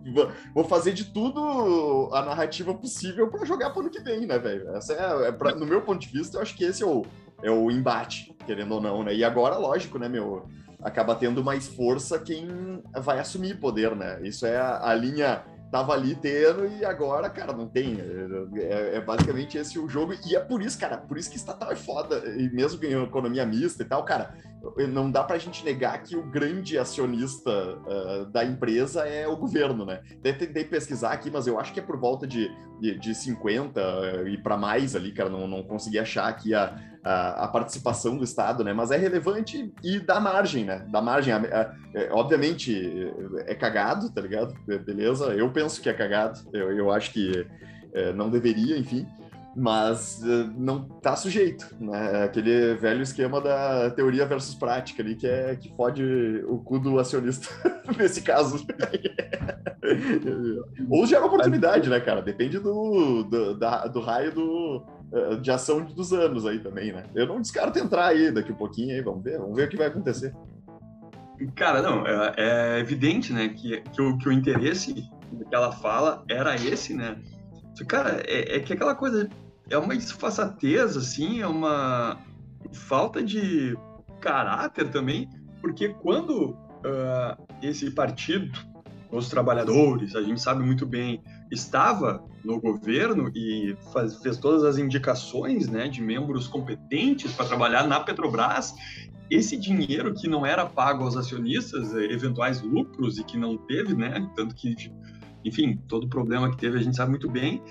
vou 0.54 0.64
fazer 0.64 0.92
de 0.92 1.06
tudo 1.06 2.10
a 2.12 2.20
narrativa 2.20 2.74
possível 2.74 3.30
para 3.30 3.46
jogar 3.46 3.70
pro 3.70 3.80
ano 3.80 3.88
que 3.88 4.02
vem, 4.02 4.26
né, 4.26 4.38
velho? 4.38 4.68
É, 4.68 5.28
é 5.28 5.54
no 5.54 5.64
meu 5.64 5.80
ponto 5.80 5.98
de 5.98 6.08
vista, 6.08 6.36
eu 6.36 6.42
acho 6.42 6.54
que 6.54 6.64
esse 6.64 6.82
é 6.82 6.86
o, 6.86 7.06
é 7.42 7.50
o 7.50 7.70
embate, 7.70 8.36
querendo 8.44 8.72
ou 8.72 8.82
não, 8.82 9.02
né? 9.02 9.14
E 9.14 9.24
agora, 9.24 9.56
lógico, 9.56 9.98
né, 9.98 10.10
meu? 10.10 10.46
Acaba 10.82 11.14
tendo 11.14 11.42
mais 11.42 11.66
força 11.66 12.18
quem 12.18 12.82
vai 13.00 13.18
assumir 13.18 13.58
poder, 13.58 13.96
né? 13.96 14.20
Isso 14.22 14.44
é 14.44 14.58
a, 14.58 14.90
a 14.90 14.94
linha 14.94 15.42
tava 15.75 15.93
ali 15.93 16.14
tendo 16.14 16.69
e 16.69 16.85
agora, 16.85 17.28
cara, 17.28 17.52
não 17.52 17.66
tem. 17.66 17.99
É, 18.54 18.95
é, 18.95 19.00
basicamente 19.00 19.59
esse 19.59 19.76
o 19.76 19.88
jogo. 19.88 20.14
E 20.25 20.37
é 20.37 20.38
por 20.38 20.62
isso, 20.62 20.78
cara, 20.78 20.97
por 20.97 21.19
isso 21.19 21.28
que 21.28 21.37
estatal 21.37 21.73
é 21.73 21.75
foda. 21.75 22.23
E 22.38 22.49
mesmo 22.50 22.85
em 22.85 23.02
economia 23.02 23.45
mista 23.45 23.83
e 23.83 23.85
tal, 23.85 24.04
cara, 24.04 24.37
não 24.88 25.11
dá 25.11 25.25
pra 25.25 25.37
gente 25.37 25.64
negar 25.64 26.00
que 26.04 26.14
o 26.14 26.23
grande 26.23 26.78
acionista 26.78 27.50
uh, 27.50 28.25
da 28.26 28.45
empresa 28.45 29.04
é 29.09 29.26
o 29.26 29.37
governo, 29.37 29.85
né? 29.85 30.00
Até 30.21 30.33
tentei 30.33 30.64
pesquisar 30.64 31.11
aqui, 31.11 31.28
mas 31.28 31.49
eu 31.49 31.59
acho 31.59 31.73
que 31.73 31.81
é 31.81 31.83
por 31.83 31.99
volta 31.99 32.25
de, 32.25 32.49
de, 32.81 32.97
de 32.97 33.12
50 33.12 33.81
uh, 33.81 34.28
e 34.28 34.38
para 34.38 34.57
mais 34.57 34.95
ali, 34.95 35.11
cara, 35.11 35.28
não, 35.28 35.49
não 35.49 35.64
consegui 35.64 35.99
achar 35.99 36.28
aqui 36.28 36.54
a, 36.54 36.78
a, 37.04 37.44
a, 37.44 37.49
participação 37.49 38.16
do 38.16 38.25
Estado, 38.25 38.64
né? 38.64 38.73
Mas 38.73 38.90
é 38.90 38.96
relevante 38.96 39.73
e 39.82 40.00
dá 40.00 40.18
margem, 40.18 40.64
né? 40.64 40.87
Dá 40.90 41.02
margem. 41.02 41.34
É, 41.34 42.08
obviamente 42.11 43.12
é 43.46 43.54
cagado, 43.54 44.11
tá 44.11 44.23
ligado? 44.23 44.54
Beleza? 44.66 45.26
Eu 45.34 45.50
penso 45.52 45.82
que 45.82 45.88
é 45.88 45.92
cagado. 45.92 46.40
Eu, 46.52 46.73
eu 46.73 46.90
acho 46.90 47.12
que 47.12 47.46
é, 47.92 48.12
não 48.12 48.30
deveria, 48.30 48.78
enfim. 48.78 49.06
Mas 49.56 50.20
é, 50.25 50.49
não 50.56 50.82
tá 50.82 51.14
sujeito, 51.14 51.76
né? 51.78 52.23
É 52.23 52.25
aquele 52.25 52.75
velho 52.75 53.02
esquema 53.02 53.40
da 53.40 53.90
teoria 53.90 54.26
versus 54.26 54.54
prática 54.54 55.02
ali, 55.02 55.14
que 55.14 55.26
é 55.26 55.54
que 55.54 55.73
fode 55.76 56.02
o 56.49 56.58
cu 56.58 56.78
do 56.78 56.99
acionista 56.99 57.49
nesse 57.96 58.23
caso. 58.23 58.66
Ou 60.90 61.06
gera 61.06 61.26
oportunidade, 61.26 61.88
né, 61.90 62.00
cara? 62.00 62.23
Depende 62.23 62.58
do, 62.58 63.23
do, 63.25 63.54
da, 63.54 63.87
do 63.87 64.00
raio 64.00 64.32
do, 64.32 64.82
de 65.40 65.50
ação 65.50 65.84
dos 65.84 66.12
anos 66.12 66.44
aí 66.44 66.58
também, 66.58 66.92
né? 66.92 67.04
Eu 67.14 67.26
não 67.26 67.40
descarto 67.40 67.78
entrar 67.78 68.06
aí 68.06 68.32
daqui 68.32 68.52
um 68.52 68.56
pouquinho 68.56 68.94
aí, 68.94 69.00
vamos 69.00 69.23
ver, 69.23 69.38
vamos 69.38 69.56
ver 69.56 69.66
o 69.66 69.68
que 69.68 69.76
vai 69.76 69.87
acontecer. 69.87 70.34
Cara, 71.54 71.82
não, 71.82 72.06
é, 72.06 72.34
é 72.37 72.78
evidente, 72.78 73.32
né, 73.32 73.49
que, 73.49 73.80
que, 73.80 74.02
o, 74.02 74.16
que 74.18 74.28
o 74.28 74.32
interesse 74.32 74.94
que 74.94 75.08
ela 75.52 75.73
fala 75.73 76.25
era 76.28 76.54
esse, 76.54 76.94
né? 76.94 77.16
Cara, 77.88 78.23
é, 78.26 78.56
é 78.56 78.61
que 78.61 78.73
aquela 78.73 78.94
coisa 78.94 79.28
é 79.68 79.76
uma 79.76 79.94
esfaçatez, 79.94 80.96
assim, 80.96 81.40
é 81.40 81.46
uma 81.46 82.18
falta 82.73 83.23
de 83.23 83.76
caráter 84.20 84.90
também, 84.90 85.28
porque 85.61 85.88
quando 85.88 86.50
uh, 86.50 87.46
esse 87.62 87.90
partido, 87.90 88.56
os 89.16 89.28
trabalhadores, 89.28 90.14
a 90.16 90.23
gente 90.23 90.40
sabe 90.40 90.64
muito 90.64 90.85
bem, 90.85 91.23
estava 91.50 92.25
no 92.44 92.61
governo 92.61 93.30
e 93.35 93.76
faz, 93.92 94.16
fez 94.18 94.37
todas 94.37 94.64
as 94.64 94.76
indicações 94.76 95.68
né, 95.68 95.88
de 95.88 96.02
membros 96.02 96.49
competentes 96.49 97.33
para 97.33 97.47
trabalhar 97.47 97.87
na 97.87 98.00
Petrobras, 98.00 98.75
esse 99.30 99.56
dinheiro 99.56 100.12
que 100.14 100.28
não 100.28 100.44
era 100.44 100.66
pago 100.66 101.04
aos 101.04 101.16
acionistas, 101.16 101.94
eh, 101.94 102.12
eventuais 102.12 102.61
lucros 102.61 103.18
e 103.18 103.25
que 103.25 103.38
não 103.38 103.56
teve, 103.56 103.94
né, 103.94 104.30
tanto 104.35 104.54
que, 104.54 104.75
enfim, 105.44 105.80
todo 105.88 106.09
problema 106.09 106.50
que 106.50 106.56
teve 106.56 106.78
a 106.78 106.83
gente 106.83 106.97
sabe 106.97 107.11
muito 107.11 107.30
bem, 107.30 107.62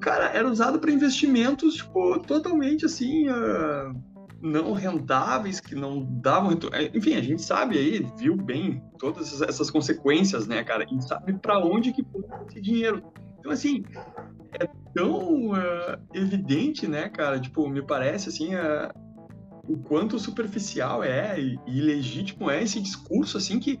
cara, 0.00 0.26
era 0.26 0.48
usado 0.48 0.78
para 0.78 0.90
investimentos 0.90 1.74
tipo, 1.74 2.18
totalmente 2.20 2.86
assim. 2.86 3.28
Uh, 3.28 4.09
não 4.40 4.72
rentáveis, 4.72 5.60
que 5.60 5.74
não 5.74 6.02
davam. 6.02 6.52
Eh, 6.72 6.90
enfim, 6.94 7.14
a 7.14 7.22
gente 7.22 7.42
sabe 7.42 7.78
aí, 7.78 8.06
viu 8.16 8.36
bem 8.36 8.82
todas 8.98 9.42
essas 9.42 9.70
consequências, 9.70 10.46
né, 10.46 10.64
cara? 10.64 10.84
E 10.90 11.02
sabe 11.02 11.34
para 11.34 11.58
onde 11.58 11.92
que 11.92 12.04
foi 12.04 12.22
esse 12.48 12.60
dinheiro. 12.60 13.02
Então, 13.38 13.52
assim, 13.52 13.84
é 14.60 14.68
tão 14.94 15.50
uh, 15.50 15.98
evidente, 16.14 16.86
né, 16.86 17.08
cara? 17.08 17.40
Tipo, 17.40 17.68
me 17.68 17.82
parece, 17.82 18.28
assim, 18.28 18.54
uh, 18.54 18.92
o 19.70 19.78
quanto 19.78 20.18
superficial 20.18 21.04
é 21.04 21.40
e, 21.40 21.58
e 21.64 21.80
legítimo 21.80 22.50
é 22.50 22.60
esse 22.60 22.80
discurso, 22.80 23.36
assim, 23.36 23.60
que 23.60 23.78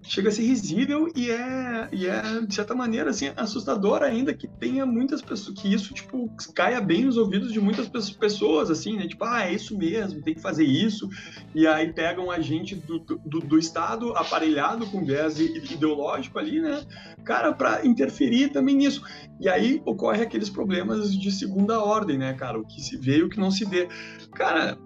chega 0.00 0.28
a 0.28 0.32
ser 0.32 0.42
risível 0.42 1.10
e 1.16 1.30
é, 1.30 1.88
e 1.92 2.06
é 2.06 2.40
de 2.46 2.54
certa 2.54 2.74
maneira, 2.74 3.10
assim, 3.10 3.32
assustador 3.36 4.02
ainda 4.02 4.32
que 4.32 4.46
tenha 4.46 4.86
muitas 4.86 5.20
pessoas, 5.20 5.60
que 5.60 5.72
isso, 5.72 5.92
tipo, 5.94 6.30
caia 6.54 6.80
bem 6.80 7.04
nos 7.04 7.16
ouvidos 7.16 7.52
de 7.52 7.60
muitas 7.60 7.88
pessoas, 7.88 8.70
assim, 8.70 8.96
né? 8.96 9.08
Tipo, 9.08 9.24
ah, 9.24 9.44
é 9.44 9.52
isso 9.52 9.76
mesmo, 9.76 10.22
tem 10.22 10.34
que 10.34 10.40
fazer 10.40 10.64
isso. 10.64 11.08
E 11.54 11.66
aí 11.66 11.92
pegam 11.92 12.30
a 12.30 12.38
gente 12.38 12.76
do, 12.76 13.00
do, 13.00 13.40
do 13.40 13.58
Estado 13.58 14.12
aparelhado 14.16 14.86
com 14.86 15.04
viés 15.04 15.40
ideológico 15.40 16.38
ali, 16.38 16.60
né? 16.60 16.84
Cara, 17.24 17.52
para 17.52 17.84
interferir 17.84 18.50
também 18.50 18.76
nisso. 18.76 19.02
E 19.40 19.48
aí 19.48 19.82
ocorre 19.84 20.22
aqueles 20.22 20.50
problemas 20.50 21.12
de 21.12 21.30
segunda 21.32 21.82
ordem, 21.82 22.16
né, 22.18 22.32
cara? 22.34 22.58
O 22.58 22.66
que 22.66 22.80
se 22.80 22.96
vê 22.96 23.18
e 23.18 23.22
o 23.22 23.28
que 23.28 23.40
não 23.40 23.50
se 23.50 23.64
vê. 23.64 23.88
Cara, 24.34 24.78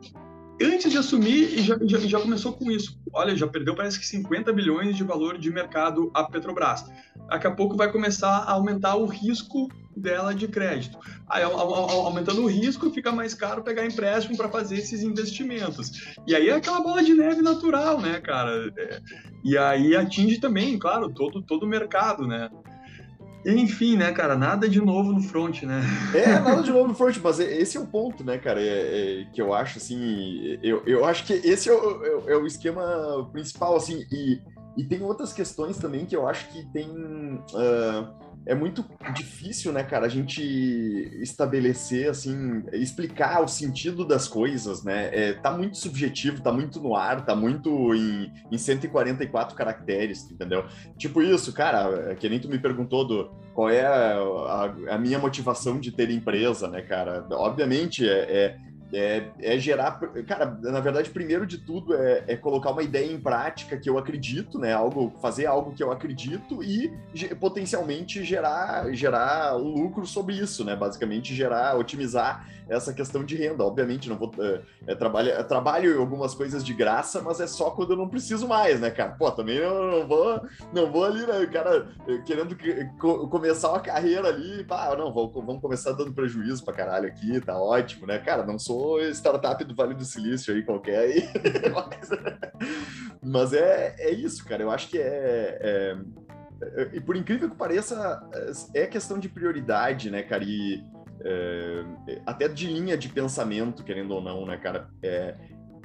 antes 0.64 0.90
de 0.90 0.98
assumir, 0.98 1.58
já, 1.58 1.76
já, 1.82 1.98
já, 1.98 2.20
começou 2.20 2.52
com 2.52 2.70
isso. 2.70 2.98
Olha, 3.12 3.36
já 3.36 3.46
perdeu 3.46 3.74
parece 3.74 3.98
que 3.98 4.06
50 4.06 4.52
bilhões 4.52 4.96
de 4.96 5.04
valor 5.04 5.38
de 5.38 5.50
mercado 5.50 6.10
a 6.14 6.24
Petrobras. 6.24 6.84
Daqui 7.28 7.46
a 7.46 7.50
pouco 7.50 7.76
vai 7.76 7.90
começar 7.90 8.28
a 8.28 8.52
aumentar 8.52 8.96
o 8.96 9.06
risco 9.06 9.68
dela 9.96 10.34
de 10.34 10.46
crédito. 10.46 10.98
Aí, 11.28 11.42
aumentando 11.42 12.42
o 12.42 12.46
risco, 12.46 12.90
fica 12.90 13.10
mais 13.10 13.32
caro 13.32 13.62
pegar 13.62 13.86
empréstimo 13.86 14.36
para 14.36 14.48
fazer 14.48 14.76
esses 14.76 15.02
investimentos. 15.02 16.16
E 16.26 16.34
aí 16.34 16.50
é 16.50 16.54
aquela 16.54 16.80
bola 16.80 17.02
de 17.02 17.14
neve 17.14 17.40
natural, 17.40 18.00
né, 18.00 18.20
cara? 18.20 18.72
É, 18.76 19.00
e 19.42 19.56
aí 19.56 19.96
atinge 19.96 20.38
também, 20.38 20.78
claro, 20.78 21.12
todo, 21.12 21.42
todo 21.42 21.64
o 21.64 21.68
mercado, 21.68 22.26
né? 22.26 22.50
Enfim, 23.46 23.96
né, 23.96 24.10
cara, 24.12 24.36
nada 24.36 24.68
de 24.68 24.80
novo 24.80 25.12
no 25.12 25.22
front, 25.22 25.62
né? 25.62 25.82
É, 26.12 26.26
nada 26.40 26.62
de 26.62 26.72
novo 26.72 26.88
no 26.88 26.94
front, 26.94 27.16
mas 27.22 27.38
esse 27.38 27.76
é 27.76 27.80
o 27.80 27.86
ponto, 27.86 28.24
né, 28.24 28.38
cara, 28.38 28.60
é, 28.60 28.64
é, 29.20 29.24
que 29.32 29.40
eu 29.40 29.54
acho, 29.54 29.78
assim, 29.78 30.58
eu, 30.62 30.82
eu 30.84 31.04
acho 31.04 31.24
que 31.24 31.32
esse 31.32 31.68
é 31.68 31.72
o, 31.72 32.04
é, 32.04 32.32
é 32.32 32.36
o 32.36 32.46
esquema 32.46 33.28
principal, 33.32 33.76
assim, 33.76 34.04
e, 34.10 34.40
e 34.76 34.84
tem 34.84 35.00
outras 35.02 35.32
questões 35.32 35.78
também 35.78 36.04
que 36.04 36.16
eu 36.16 36.28
acho 36.28 36.48
que 36.48 36.64
tem... 36.72 36.90
Uh, 36.90 38.25
é 38.46 38.54
muito 38.54 38.84
difícil, 39.12 39.72
né, 39.72 39.82
cara, 39.82 40.06
a 40.06 40.08
gente 40.08 40.40
estabelecer, 41.20 42.08
assim, 42.08 42.62
explicar 42.72 43.42
o 43.42 43.48
sentido 43.48 44.04
das 44.06 44.28
coisas, 44.28 44.84
né? 44.84 45.10
É, 45.12 45.32
tá 45.32 45.50
muito 45.50 45.76
subjetivo, 45.76 46.40
tá 46.40 46.52
muito 46.52 46.80
no 46.80 46.94
ar, 46.94 47.24
tá 47.24 47.34
muito 47.34 47.92
em, 47.94 48.32
em 48.50 48.56
144 48.56 49.56
caracteres, 49.56 50.30
entendeu? 50.30 50.64
Tipo 50.96 51.20
isso, 51.20 51.52
cara, 51.52 52.14
que 52.14 52.28
nem 52.28 52.38
tu 52.38 52.48
me 52.48 52.58
perguntou 52.58 53.04
do 53.04 53.30
qual 53.52 53.68
é 53.68 53.84
a, 53.84 54.16
a, 54.16 54.94
a 54.94 54.98
minha 54.98 55.18
motivação 55.18 55.80
de 55.80 55.90
ter 55.90 56.08
empresa, 56.10 56.68
né, 56.68 56.82
cara? 56.82 57.26
Obviamente, 57.32 58.08
é, 58.08 58.12
é 58.12 58.56
é, 58.92 59.24
é, 59.40 59.58
gerar, 59.58 59.98
cara, 60.26 60.58
na 60.62 60.80
verdade, 60.80 61.10
primeiro 61.10 61.46
de 61.46 61.58
tudo 61.58 61.94
é, 61.94 62.24
é, 62.28 62.36
colocar 62.36 62.70
uma 62.70 62.82
ideia 62.82 63.10
em 63.10 63.18
prática 63.18 63.76
que 63.76 63.90
eu 63.90 63.98
acredito, 63.98 64.58
né? 64.58 64.72
Algo, 64.72 65.12
fazer 65.20 65.46
algo 65.46 65.72
que 65.72 65.82
eu 65.82 65.90
acredito 65.90 66.62
e 66.62 66.92
potencialmente 67.40 68.22
gerar, 68.24 68.92
gerar 68.92 69.54
lucro 69.54 70.06
sobre 70.06 70.34
isso, 70.34 70.64
né? 70.64 70.76
Basicamente 70.76 71.34
gerar, 71.34 71.76
otimizar 71.76 72.46
essa 72.68 72.92
questão 72.92 73.24
de 73.24 73.36
renda. 73.36 73.64
Obviamente, 73.64 74.08
não 74.08 74.16
vou 74.16 74.32
é, 74.38 74.60
é 74.88 74.94
trabalho, 74.94 75.30
é, 75.30 75.42
trabalho 75.42 76.00
algumas 76.00 76.34
coisas 76.34 76.64
de 76.64 76.72
graça, 76.72 77.22
mas 77.22 77.40
é 77.40 77.46
só 77.46 77.70
quando 77.70 77.92
eu 77.92 77.96
não 77.96 78.08
preciso 78.08 78.46
mais, 78.46 78.80
né, 78.80 78.90
cara? 78.90 79.12
Pô, 79.12 79.30
também 79.30 79.56
eu 79.56 79.90
não 79.90 80.06
vou, 80.06 80.40
não 80.72 80.90
vou 80.90 81.04
ali, 81.04 81.26
né, 81.26 81.46
cara, 81.46 81.88
querendo 82.24 82.54
que, 82.54 82.84
co, 82.98 83.28
começar 83.28 83.70
uma 83.70 83.80
carreira 83.80 84.28
ali, 84.28 84.64
pá, 84.64 84.94
não, 84.96 85.12
vou, 85.12 85.30
vamos 85.30 85.60
começar 85.60 85.92
dando 85.92 86.12
prejuízo 86.12 86.64
pra 86.64 86.74
caralho 86.74 87.08
aqui, 87.08 87.40
tá 87.40 87.58
ótimo, 87.58 88.06
né, 88.06 88.18
cara? 88.18 88.44
Não 88.44 88.58
sou 88.58 88.75
sou 88.76 89.00
startup 89.10 89.64
do 89.64 89.74
Vale 89.74 89.94
do 89.94 90.04
Silício 90.04 90.54
aí 90.54 90.62
qualquer. 90.62 90.98
Aí. 90.98 91.28
Mas 93.22 93.52
é, 93.52 93.96
é 93.98 94.10
isso, 94.10 94.44
cara. 94.44 94.62
Eu 94.62 94.70
acho 94.70 94.88
que 94.88 94.98
é, 94.98 95.58
é, 95.60 95.96
é, 96.62 96.90
E 96.92 97.00
por 97.00 97.16
incrível 97.16 97.48
que 97.48 97.56
pareça, 97.56 98.20
é 98.74 98.86
questão 98.86 99.18
de 99.18 99.28
prioridade, 99.28 100.10
né, 100.10 100.22
cara? 100.22 100.44
E 100.44 100.84
é, 101.24 101.84
até 102.26 102.48
de 102.48 102.66
linha 102.66 102.96
de 102.96 103.08
pensamento, 103.08 103.82
querendo 103.82 104.12
ou 104.12 104.22
não, 104.22 104.44
né, 104.44 104.56
cara? 104.58 104.88
É, 105.02 105.34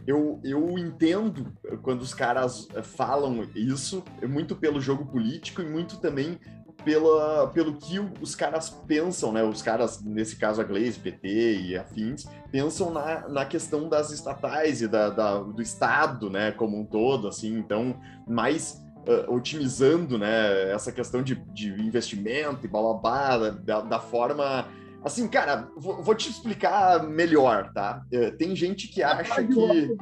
eu, 0.06 0.42
eu 0.44 0.78
entendo 0.78 1.54
quando 1.84 2.02
os 2.02 2.14
caras 2.14 2.68
falam 2.84 3.48
isso, 3.56 4.04
muito 4.28 4.56
pelo 4.56 4.82
jogo 4.82 5.06
político 5.06 5.62
e 5.62 5.66
muito 5.66 6.00
também 6.00 6.40
pela, 6.84 7.48
pelo 7.48 7.76
que 7.76 8.00
os 8.22 8.36
caras 8.36 8.70
pensam, 8.70 9.32
né? 9.32 9.44
Os 9.44 9.62
caras, 9.62 10.02
nesse 10.02 10.36
caso 10.36 10.62
a 10.62 10.64
Glaze, 10.64 11.00
PT 11.00 11.62
e 11.62 11.78
afins, 11.78 12.26
pensam 12.52 12.92
na, 12.92 13.28
na 13.28 13.46
questão 13.46 13.88
das 13.88 14.12
estatais 14.12 14.82
e 14.82 14.88
da, 14.88 15.10
da, 15.10 15.40
do 15.40 15.62
Estado, 15.62 16.30
né? 16.30 16.52
Como 16.52 16.80
um 16.80 16.86
todo, 16.86 17.28
assim. 17.28 17.58
Então, 17.58 18.00
mais 18.28 18.82
uh, 19.08 19.34
otimizando 19.34 20.18
né, 20.18 20.72
essa 20.72 20.92
questão 20.92 21.22
de, 21.22 21.36
de 21.54 21.70
investimento 21.70 22.66
e 22.66 22.70
blá 22.70 22.82
blá 22.82 22.94
blá, 22.94 23.50
da, 23.50 23.82
da 23.82 24.00
forma. 24.00 24.68
Assim, 25.04 25.28
cara, 25.28 25.68
vou, 25.76 26.04
vou, 26.04 26.14
te 26.14 26.30
explicar 26.30 27.02
melhor, 27.04 27.72
tá? 27.74 28.04
Uh, 28.14 28.38
tem 28.38 28.56
gente 28.56 28.88
que 28.88 29.02
acha 29.02 29.44
que. 29.44 29.96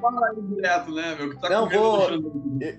Direto, 0.55 0.91
né, 0.91 1.15
meu? 1.15 1.29
Que 1.29 1.41
tá 1.41 1.49
Não, 1.49 1.69
vou. 1.69 2.09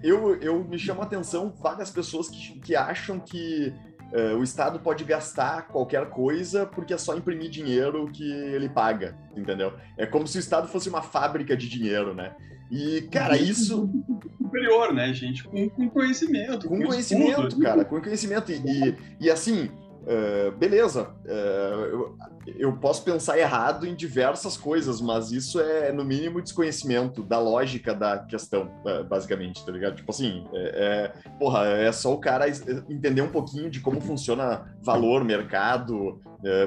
Eu, 0.02 0.37
eu 0.37 0.64
me 0.64 0.78
chamo 0.78 1.00
a 1.00 1.04
atenção 1.04 1.54
várias 1.62 1.90
pessoas 1.90 2.28
que, 2.28 2.61
que 2.61 2.76
acham 2.76 3.19
que 3.19 3.73
Uh, 4.12 4.37
o 4.38 4.43
Estado 4.43 4.81
pode 4.81 5.05
gastar 5.05 5.69
qualquer 5.69 6.11
coisa 6.11 6.67
porque 6.67 6.93
é 6.93 6.99
só 6.99 7.17
imprimir 7.17 7.49
dinheiro 7.49 8.11
que 8.12 8.29
ele 8.29 8.69
paga, 8.69 9.17
entendeu? 9.37 9.73
É 9.97 10.05
como 10.05 10.26
se 10.26 10.37
o 10.37 10.40
Estado 10.40 10.67
fosse 10.67 10.88
uma 10.88 11.00
fábrica 11.00 11.57
de 11.57 11.69
dinheiro, 11.69 12.12
né? 12.12 12.35
E, 12.71 13.02
cara, 13.11 13.37
isso. 13.37 13.90
Superior, 14.38 14.95
né, 14.95 15.12
gente? 15.12 15.45
Com, 15.45 15.69
com 15.71 15.90
conhecimento. 15.90 16.69
Com, 16.69 16.79
com 16.79 16.87
conhecimento, 16.87 17.49
estudo. 17.49 17.62
cara, 17.62 17.85
com 17.85 18.00
conhecimento. 18.00 18.52
E, 18.52 18.57
e, 18.57 18.97
e 19.21 19.31
assim, 19.31 19.71
Uh, 20.02 20.50
beleza, 20.57 21.11
uh, 21.26 21.85
eu, 21.85 22.16
eu, 22.57 22.73
posso 22.78 23.04
pensar 23.04 23.38
errado 23.38 23.87
em 23.87 23.95
diversas 23.95 24.57
coisas, 24.57 24.99
mas 25.00 25.30
isso 25.30 25.61
é, 25.61 25.92
no 25.92 26.04
mínimo, 26.04 26.40
desconhecimento 26.40 27.23
da 27.23 27.38
lógica 27.38 27.95
da 27.95 28.19
questão, 28.19 28.71
basicamente, 29.09 29.64
tá 29.64 29.71
ligado? 29.71 29.97
Tipo 29.97 30.11
assim, 30.11 30.47
é, 30.54 31.12
é, 31.23 31.30
porra, 31.38 31.66
é 31.66 31.92
só 31.92 32.14
o 32.14 32.19
cara 32.19 32.49
entender 32.88 33.21
um 33.21 33.28
pouquinho 33.28 33.71
de 33.71 33.80
como 33.80 34.00
funciona 34.00 34.75
valor, 34.80 35.23
mercado, 35.23 36.19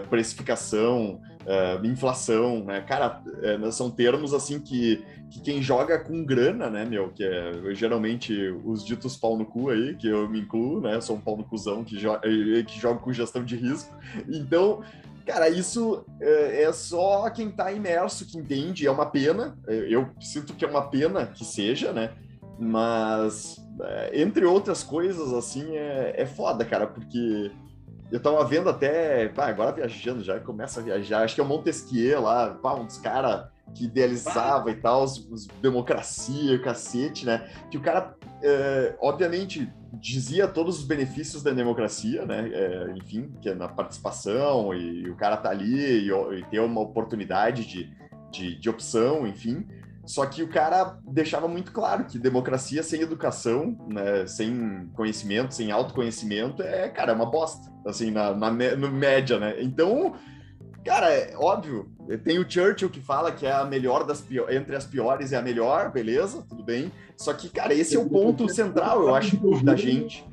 precificação, 0.09 1.19
inflação, 1.83 2.63
né? 2.63 2.81
Cara, 2.81 3.21
são 3.71 3.89
termos, 3.89 4.33
assim, 4.33 4.59
que, 4.59 5.03
que 5.29 5.41
quem 5.41 5.61
joga 5.61 5.99
com 5.99 6.23
grana, 6.23 6.69
né, 6.69 6.85
meu, 6.85 7.09
que 7.09 7.23
é 7.23 7.73
geralmente 7.73 8.33
os 8.63 8.85
ditos 8.85 9.17
pau 9.17 9.37
no 9.37 9.45
cu 9.45 9.69
aí, 9.69 9.95
que 9.95 10.07
eu 10.07 10.29
me 10.29 10.39
incluo, 10.39 10.79
né, 10.79 11.01
sou 11.01 11.15
um 11.15 11.21
pau 11.21 11.35
no 11.35 11.43
cuzão 11.43 11.83
que, 11.83 11.97
jo 11.97 12.11
que 12.67 12.79
joga 12.79 12.99
com 12.99 13.11
gestão 13.11 13.43
de 13.43 13.55
risco. 13.55 13.93
Então, 14.29 14.81
cara, 15.25 15.49
isso 15.49 16.05
é, 16.21 16.63
é 16.63 16.71
só 16.71 17.29
quem 17.29 17.49
tá 17.49 17.71
imerso 17.71 18.25
que 18.25 18.37
entende, 18.37 18.85
é 18.85 18.91
uma 18.91 19.05
pena, 19.05 19.57
eu 19.67 20.09
sinto 20.19 20.53
que 20.53 20.63
é 20.63 20.67
uma 20.67 20.89
pena 20.89 21.25
que 21.25 21.43
seja, 21.43 21.91
né, 21.91 22.11
mas 22.59 23.57
é, 23.81 24.21
entre 24.21 24.45
outras 24.45 24.83
coisas, 24.83 25.33
assim, 25.33 25.75
é, 25.75 26.13
é 26.17 26.25
foda, 26.25 26.63
cara, 26.63 26.85
porque 26.85 27.51
eu 28.11 28.19
tava 28.19 28.43
vendo 28.45 28.69
até, 28.69 29.27
pá, 29.29 29.47
agora 29.47 29.71
viajando 29.71 30.23
já, 30.23 30.39
começa 30.39 30.79
a 30.79 30.83
viajar, 30.83 31.23
acho 31.23 31.35
que 31.35 31.41
é 31.41 31.43
o 31.43 31.47
Montesquieu 31.47 32.21
lá, 32.21 32.49
pá, 32.51 32.75
um 32.75 32.85
dos 32.85 32.97
caras 32.97 33.47
que 33.73 33.85
idealizava 33.85 34.69
e 34.71 34.75
tal, 34.75 35.03
os, 35.03 35.17
os 35.31 35.47
democracia, 35.61 36.59
cacete, 36.59 37.25
né? 37.25 37.49
Que 37.71 37.77
o 37.77 37.81
cara, 37.81 38.15
é, 38.41 38.95
obviamente, 38.99 39.71
dizia 39.93 40.47
todos 40.47 40.79
os 40.79 40.85
benefícios 40.85 41.41
da 41.41 41.51
democracia, 41.51 42.25
né? 42.25 42.49
É, 42.53 42.93
enfim, 42.95 43.31
que 43.41 43.49
é 43.49 43.55
na 43.55 43.67
participação 43.67 44.73
e, 44.73 45.03
e, 45.03 45.09
o 45.09 45.15
cara 45.15 45.37
tá 45.37 45.49
ali 45.49 46.07
e, 46.07 46.11
e 46.11 46.43
ter 46.51 46.59
uma 46.59 46.81
oportunidade 46.81 47.65
de, 47.65 47.91
de, 48.31 48.59
de 48.59 48.69
opção, 48.69 49.25
enfim. 49.25 49.65
Só 50.05 50.25
que 50.25 50.43
o 50.43 50.49
cara 50.49 50.97
deixava 51.05 51.47
muito 51.47 51.71
claro 51.71 52.03
que 52.05 52.19
democracia 52.19 52.83
sem 52.83 53.01
educação, 53.01 53.77
né, 53.87 54.27
sem 54.27 54.89
conhecimento, 54.93 55.53
sem 55.53 55.71
autoconhecimento, 55.71 56.61
é, 56.61 56.89
cara, 56.89 57.13
é 57.13 57.15
uma 57.15 57.25
bosta, 57.25 57.71
assim, 57.85 58.11
na, 58.11 58.33
na 58.33 58.51
no 58.51 58.91
média, 58.91 59.39
né? 59.39 59.55
Então, 59.61 60.13
Cara, 60.83 61.09
é 61.09 61.33
óbvio, 61.37 61.89
tem 62.25 62.39
o 62.39 62.49
Churchill 62.49 62.89
que 62.89 62.99
fala 62.99 63.31
que 63.31 63.45
é 63.45 63.51
a 63.51 63.63
melhor 63.63 64.03
das 64.03 64.19
piores, 64.19 64.53
entre 64.53 64.75
as 64.75 64.85
piores 64.85 65.31
é 65.31 65.37
a 65.37 65.41
melhor, 65.41 65.89
beleza, 65.89 66.45
tudo 66.47 66.61
bem. 66.61 66.91
Só 67.15 67.33
que, 67.33 67.47
cara, 67.47 67.73
esse 67.73 67.95
é 67.95 67.99
o 67.99 68.09
ponto 68.09 68.49
central, 68.49 69.01
eu 69.01 69.15
acho, 69.15 69.37
da 69.63 69.75
gente. 69.77 70.25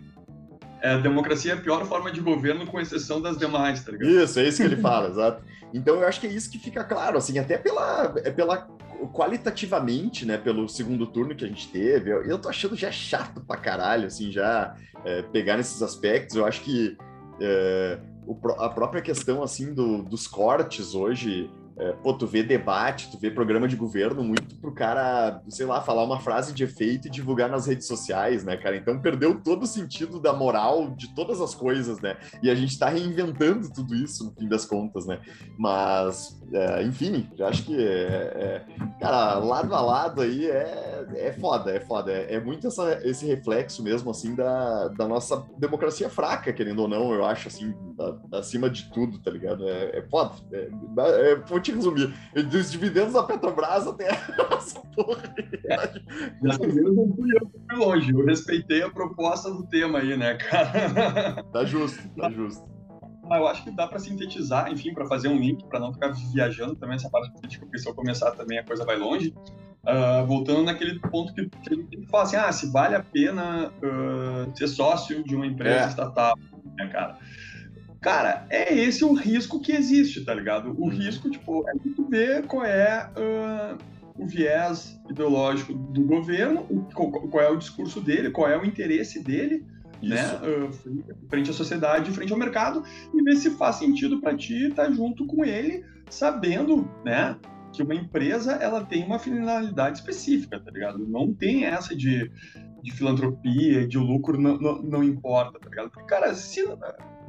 É, 0.83 0.95
a 0.95 0.99
democracia 0.99 1.53
é 1.53 1.55
a 1.55 1.61
pior 1.61 1.85
forma 1.87 2.11
de 2.11 2.21
governo, 2.21 2.67
com 2.67 2.81
exceção 2.81 3.21
das 3.21 3.39
demais, 3.39 3.85
tá 3.85 3.93
ligado? 3.93 4.11
Isso, 4.11 4.41
é 4.41 4.49
isso 4.49 4.57
que 4.57 4.65
ele 4.65 4.81
fala, 4.81 5.09
exato. 5.11 5.45
Então 5.73 5.95
eu 5.97 6.09
acho 6.09 6.21
que 6.21 6.27
é 6.27 6.31
isso 6.31 6.51
que 6.51 6.59
fica 6.59 6.83
claro, 6.83 7.17
assim, 7.17 7.39
até 7.39 7.57
pela, 7.57 8.13
é 8.25 8.31
pela 8.31 8.69
qualitativamente, 9.09 10.25
né, 10.25 10.37
pelo 10.37 10.69
segundo 10.69 11.07
turno 11.07 11.35
que 11.35 11.45
a 11.45 11.49
gente 11.49 11.69
teve, 11.69 12.11
eu, 12.11 12.23
eu 12.23 12.39
tô 12.39 12.49
achando 12.49 12.77
já 12.77 12.91
chato 12.91 13.41
pra 13.41 13.57
caralho, 13.57 14.07
assim, 14.07 14.31
já 14.31 14.77
é, 15.05 15.23
pegar 15.23 15.57
nesses 15.57 15.83
aspectos. 15.83 16.37
Eu 16.37 16.45
acho 16.45 16.63
que 16.63 16.97
é, 17.41 17.99
a 18.59 18.69
própria 18.69 19.03
questão 19.03 19.43
assim 19.43 19.73
do, 19.75 20.03
dos 20.03 20.27
cortes 20.27 20.95
hoje 20.95 21.51
é, 21.81 21.93
pô, 21.93 22.13
tu 22.13 22.27
vê 22.27 22.43
debate, 22.43 23.11
tu 23.11 23.19
vê 23.19 23.31
programa 23.31 23.67
de 23.67 23.75
governo 23.75 24.23
muito 24.23 24.55
pro 24.57 24.71
cara, 24.71 25.43
sei 25.49 25.65
lá, 25.65 25.81
falar 25.81 26.05
uma 26.05 26.21
frase 26.21 26.53
de 26.53 26.63
efeito 26.63 27.09
e 27.09 27.11
divulgar 27.11 27.49
nas 27.49 27.67
redes 27.67 27.87
sociais, 27.87 28.45
né, 28.45 28.55
cara? 28.59 28.77
Então 28.77 29.01
perdeu 29.01 29.41
todo 29.41 29.63
o 29.63 29.67
sentido 29.67 30.21
da 30.21 30.35
moral 30.35 30.91
de 30.91 31.15
todas 31.15 31.41
as 31.41 31.55
coisas, 31.55 31.99
né? 32.03 32.19
E 32.43 32.51
a 32.51 32.55
gente 32.55 32.79
tá 32.79 32.91
reinventando 32.91 33.73
tudo 33.73 33.95
isso 33.95 34.25
no 34.25 34.33
fim 34.33 34.47
das 34.47 34.67
contas, 34.67 35.07
né? 35.07 35.21
Mas, 35.59 36.39
é, 36.53 36.83
enfim, 36.83 37.29
eu 37.39 37.47
acho 37.47 37.65
que, 37.65 37.77
é, 37.77 37.87
é, 37.87 38.65
cara, 39.01 39.39
lado 39.39 39.75
a 39.75 39.81
lado 39.81 40.21
aí 40.21 40.47
é, 40.47 41.07
é 41.15 41.33
foda, 41.33 41.71
é 41.71 41.81
foda. 41.81 42.13
É, 42.13 42.35
é 42.35 42.41
muito 42.41 42.67
essa, 42.67 43.01
esse 43.05 43.27
reflexo 43.27 43.83
mesmo, 43.83 44.11
assim, 44.11 44.35
da, 44.35 44.89
da 44.89 45.07
nossa 45.07 45.47
democracia 45.59 46.11
fraca, 46.11 46.53
querendo 46.53 46.81
ou 46.81 46.89
não, 46.89 47.13
eu 47.15 47.25
acho, 47.25 47.49
assim, 47.49 47.73
da, 47.97 48.39
acima 48.39 48.69
de 48.69 48.91
tudo, 48.91 49.19
tá 49.19 49.31
ligado? 49.31 49.69
É, 49.69 49.99
é 49.99 50.03
foda. 50.03 50.35
É, 50.53 50.69
é, 50.99 51.33
é, 51.33 51.61
te 51.61 51.73
resumir. 51.73 52.13
Dos 52.51 52.73
dividendos 52.73 53.13
da 53.13 53.23
Petrobras 53.23 53.87
até 53.87 54.09
essa 54.57 54.81
porra. 54.95 55.35
Vez 56.43 56.59
não 56.59 57.15
fui 57.15 57.31
eu 57.37 57.51
fui 57.69 57.77
longe. 57.77 58.13
Eu 58.13 58.25
respeitei 58.25 58.83
a 58.83 58.91
proposta 58.91 59.51
do 59.51 59.67
tema 59.67 60.01
aí, 60.01 60.17
né, 60.17 60.35
cara? 60.35 61.45
Tá 61.53 61.65
justo, 61.65 62.09
tá 62.17 62.31
justo. 62.31 62.80
Mas 63.31 63.41
eu 63.41 63.47
acho 63.47 63.63
que 63.63 63.71
dá 63.71 63.87
para 63.87 64.01
sintetizar, 64.01 64.73
enfim, 64.73 64.93
para 64.93 65.07
fazer 65.07 65.29
um 65.29 65.39
link, 65.39 65.65
para 65.69 65.79
não 65.79 65.93
ficar 65.93 66.09
viajando 66.35 66.75
também 66.75 66.97
essa 66.97 67.09
parte 67.09 67.33
política, 67.33 67.65
porque 67.65 67.79
se 67.79 67.89
eu 67.89 67.95
começar 67.95 68.33
também 68.33 68.59
a 68.59 68.65
coisa 68.65 68.85
vai 68.85 68.97
longe. 68.97 69.33
Uh, 69.83 70.27
voltando 70.27 70.65
naquele 70.65 70.99
ponto 70.99 71.33
que, 71.33 71.49
que 71.49 71.73
a 71.73 71.77
gente 71.77 72.07
falar 72.09 72.25
assim, 72.25 72.37
ah, 72.37 72.53
se 72.53 72.71
vale 72.71 72.97
a 72.97 73.03
pena 73.03 73.69
uh, 73.69 74.59
ser 74.59 74.67
sócio 74.67 75.23
de 75.23 75.37
uma 75.37 75.47
empresa 75.47 75.85
é. 75.85 75.89
estatal, 75.89 76.37
né, 76.77 76.89
cara? 76.89 77.19
Cara, 78.01 78.47
é 78.51 78.75
esse 78.75 79.05
o 79.05 79.15
risco 79.15 79.61
que 79.61 79.73
existe, 79.73 80.25
tá 80.25 80.35
ligado? 80.35 80.71
O 80.71 80.83
uhum. 80.83 80.89
risco, 80.89 81.31
tipo, 81.31 81.65
é 81.69 81.73
tu 81.95 82.09
ver 82.09 82.47
qual 82.47 82.65
é 82.65 83.09
uh, 83.17 83.79
o 84.21 84.27
viés 84.27 85.01
ideológico 85.09 85.73
do 85.73 86.03
governo, 86.03 86.65
qual, 86.95 87.45
é 87.45 87.49
o 87.49 87.57
discurso 87.57 88.01
dele, 88.01 88.31
qual 88.31 88.51
é 88.51 88.59
o 88.59 88.65
interesse 88.65 89.23
dele, 89.23 89.65
Isso. 90.03 90.15
né? 90.15 90.41
Uh, 90.43 91.29
frente 91.29 91.51
à 91.51 91.53
sociedade, 91.53 92.11
frente 92.11 92.33
ao 92.33 92.39
mercado, 92.39 92.83
e 93.13 93.23
ver 93.23 93.37
se 93.37 93.51
faz 93.51 93.77
sentido 93.77 94.21
para 94.21 94.37
ti 94.37 94.69
estar 94.69 94.87
tá 94.87 94.91
junto 94.91 95.27
com 95.27 95.45
ele, 95.45 95.85
sabendo, 96.09 96.91
né? 97.05 97.37
Que 97.73 97.83
uma 97.83 97.95
empresa 97.95 98.53
ela 98.53 98.85
tem 98.85 99.05
uma 99.05 99.19
finalidade 99.19 99.99
específica, 99.99 100.59
tá 100.59 100.71
ligado? 100.71 100.99
Não 100.99 101.33
tem 101.33 101.65
essa 101.65 101.95
de, 101.95 102.31
de 102.83 102.93
filantropia, 102.93 103.87
de 103.87 103.99
lucro, 103.99 104.41
não, 104.41 104.59
não, 104.59 104.83
não 104.83 105.05
importa, 105.05 105.59
tá 105.59 105.69
ligado? 105.69 105.91
Porque, 105.91 106.07
cara, 106.07 106.35
se 106.35 106.65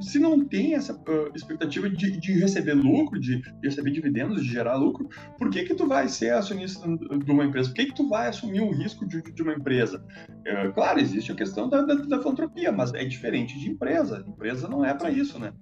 se 0.00 0.18
não 0.18 0.44
tem 0.44 0.74
essa 0.74 0.94
uh, 0.94 1.30
expectativa 1.34 1.88
de, 1.88 2.10
de, 2.18 2.32
receber 2.32 2.74
lucro, 2.74 3.20
de, 3.20 3.40
receber 3.62 3.90
dividendos, 3.90 4.42
de 4.42 4.48
gerar 4.48 4.74
lucro, 4.76 5.08
por 5.38 5.50
que 5.50 5.62
que 5.62 5.74
tu 5.74 5.86
vai 5.86 6.08
ser 6.08 6.32
acionista 6.32 6.86
de 6.88 7.30
uma 7.30 7.44
empresa? 7.44 7.68
Por 7.68 7.76
que 7.76 7.86
que 7.86 7.94
tu 7.94 8.08
vai 8.08 8.28
assumir 8.28 8.60
o 8.60 8.70
risco 8.70 9.06
de, 9.06 9.22
de 9.22 9.42
uma 9.42 9.52
empresa? 9.52 10.04
Uh, 10.28 10.72
claro, 10.72 11.00
existe 11.00 11.30
a 11.30 11.34
questão 11.34 11.68
da, 11.68 11.82
da, 11.82 11.94
da, 11.94 12.18
filantropia, 12.18 12.72
mas 12.72 12.92
é 12.94 13.04
diferente 13.04 13.58
de 13.58 13.70
empresa. 13.70 14.24
Empresa 14.26 14.68
não 14.68 14.84
é 14.84 14.92
para 14.92 15.10
isso, 15.10 15.38
né? 15.38 15.52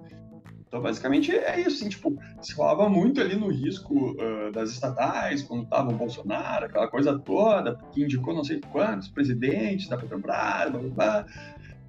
Então, 0.71 0.81
basicamente, 0.81 1.33
é 1.33 1.59
isso. 1.59 1.79
Assim, 1.79 1.89
tipo, 1.89 2.17
se 2.41 2.55
falava 2.55 2.89
muito 2.89 3.21
ali 3.21 3.35
no 3.35 3.49
risco 3.49 4.13
uh, 4.13 4.53
das 4.53 4.71
estatais, 4.71 5.43
quando 5.43 5.65
estava 5.65 5.91
o 5.91 5.97
Bolsonaro, 5.97 6.67
aquela 6.67 6.87
coisa 6.87 7.19
toda, 7.19 7.77
que 7.93 8.05
indicou 8.05 8.33
não 8.33 8.45
sei 8.45 8.61
quantos 8.71 9.09
presidentes 9.09 9.89
da 9.89 9.97
Petrobras, 9.97 10.71
blá, 10.71 10.81
blá, 10.81 10.91
blá. 10.91 11.27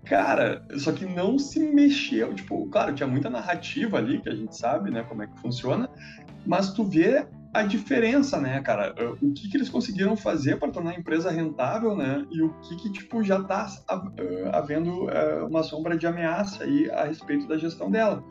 Cara, 0.04 0.66
só 0.80 0.92
que 0.92 1.06
não 1.06 1.38
se 1.38 1.60
mexeu. 1.60 2.34
Tipo, 2.34 2.68
claro, 2.70 2.96
tinha 2.96 3.06
muita 3.06 3.30
narrativa 3.30 4.00
ali, 4.00 4.20
que 4.20 4.30
a 4.30 4.36
gente 4.36 4.58
sabe, 4.58 4.90
né, 4.90 5.04
como 5.04 5.22
é 5.22 5.28
que 5.28 5.40
funciona, 5.40 5.88
mas 6.44 6.74
tu 6.74 6.84
vê 6.84 7.28
a 7.54 7.62
diferença, 7.62 8.40
né, 8.40 8.62
cara? 8.62 8.96
O 9.22 9.32
que, 9.32 9.48
que 9.48 9.58
eles 9.58 9.70
conseguiram 9.70 10.16
fazer 10.16 10.58
para 10.58 10.72
tornar 10.72 10.92
a 10.92 10.96
empresa 10.96 11.30
rentável, 11.30 11.96
né? 11.96 12.26
E 12.32 12.42
o 12.42 12.50
que, 12.62 12.78
que 12.78 12.92
tipo, 12.92 13.24
já 13.24 13.38
está 13.40 13.68
havendo 14.54 15.08
uma 15.48 15.62
sombra 15.62 15.96
de 15.96 16.08
ameaça 16.08 16.64
aí 16.64 16.90
a 16.90 17.04
respeito 17.04 17.48
da 17.48 17.58
gestão 17.58 17.92
dela. 17.92 18.24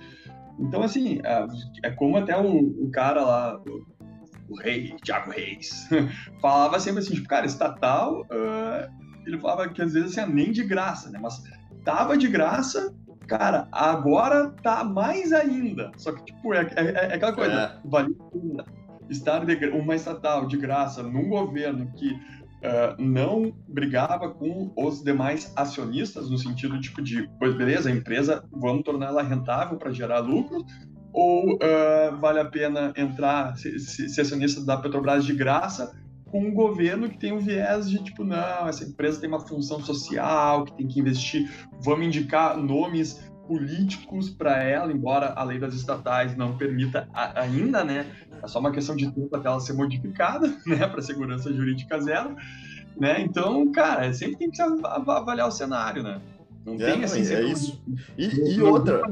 Então, 0.59 0.83
assim, 0.83 1.21
é 1.83 1.91
como 1.91 2.17
até 2.17 2.37
o, 2.37 2.85
o 2.85 2.91
cara 2.91 3.23
lá, 3.23 3.59
o, 3.59 3.87
o 4.51 4.59
rei, 4.59 4.95
Thiago 5.05 5.31
Reis, 5.31 5.89
falava 6.41 6.79
sempre 6.79 7.01
assim, 7.01 7.15
tipo, 7.15 7.29
cara, 7.29 7.47
estatal, 7.47 8.23
uh, 8.23 8.91
ele 9.27 9.39
falava 9.39 9.69
que 9.69 9.81
às 9.81 9.93
vezes 9.93 10.17
assim, 10.17 10.33
nem 10.33 10.53
de 10.53 10.65
graça, 10.65 11.11
né? 11.11 11.19
Mas 11.21 11.43
tava 11.85 12.17
de 12.17 12.29
graça, 12.29 12.95
cara, 13.27 13.69
agora 13.71 14.51
tá 14.63 14.85
mais 14.85 15.33
ainda. 15.33 15.93
Só 15.97 16.13
que, 16.13 16.25
tipo, 16.25 16.53
é, 16.53 16.69
é, 16.77 16.83
é 16.83 17.15
aquela 17.15 17.33
coisa, 17.33 17.55
é. 17.55 17.89
vale 17.89 18.15
estar 19.09 19.45
de, 19.45 19.57
uma 19.69 19.95
estatal 19.95 20.47
de 20.47 20.57
graça 20.57 21.03
num 21.03 21.29
governo 21.29 21.91
que 21.93 22.19
uh, 22.61 23.01
não 23.03 23.53
brigava 23.68 24.31
com 24.31 24.73
os 24.77 25.03
demais 25.03 25.53
acionistas 25.57 26.31
no 26.31 26.38
sentido 26.38 26.81
tipo 26.81 27.03
de, 27.03 27.29
pois 27.38 27.55
beleza, 27.55 27.88
a 27.88 27.92
empresa 27.92 28.44
vamos 28.53 28.83
tornar 28.83 29.09
ela 29.09 29.23
rentável 29.23 29.79
para 29.79 29.92
gerar 29.92 30.20
lucro 30.20 30.64
ou 31.12 31.55
uh, 31.55 32.16
vale 32.20 32.40
a 32.40 32.44
pena 32.44 32.92
entrar 32.96 33.57
ser 33.57 34.20
acionista 34.20 34.64
da 34.64 34.77
Petrobras 34.77 35.25
de 35.25 35.35
graça 35.35 35.92
com 36.31 36.44
um 36.44 36.55
governo 36.55 37.09
que 37.09 37.18
tem 37.18 37.33
um 37.33 37.40
viés 37.40 37.90
de 37.90 38.03
tipo 38.05 38.23
não, 38.25 38.68
essa 38.68 38.85
empresa 38.85 39.20
tem 39.20 39.29
uma 39.29 39.40
função 39.40 39.81
social 39.81 40.64
que 40.64 40.77
tem 40.77 40.87
que 40.87 41.01
investir, 41.01 41.51
vamos 41.83 42.07
indicar 42.07 42.57
nomes 42.57 43.30
políticos 43.51 44.31
para 44.31 44.63
ela, 44.63 44.93
embora 44.93 45.33
a 45.35 45.43
lei 45.43 45.59
das 45.59 45.75
estatais 45.75 46.37
não 46.37 46.57
permita 46.57 47.09
ainda, 47.13 47.83
né? 47.83 48.07
É 48.41 48.47
só 48.47 48.61
uma 48.61 48.71
questão 48.71 48.95
de 48.95 49.11
tempo 49.11 49.35
até 49.35 49.49
ela 49.49 49.59
ser 49.59 49.73
modificada, 49.73 50.47
né? 50.65 50.87
Para 50.87 51.03
segurança 51.03 51.53
jurídica 51.53 52.01
zero, 52.01 52.37
né? 52.97 53.21
Então, 53.21 53.73
cara, 53.73 54.13
sempre 54.13 54.37
tem 54.37 54.51
que 54.53 54.63
avaliar 54.63 55.49
o 55.49 55.51
cenário, 55.51 56.05
né? 56.05 56.21
Não 56.65 56.75
é, 56.75 56.93
tem 56.93 57.03
assim. 57.03 57.23
É 57.23 57.43
isso. 57.43 57.83
E, 58.17 58.55
e 58.55 58.63
outra. 58.63 59.03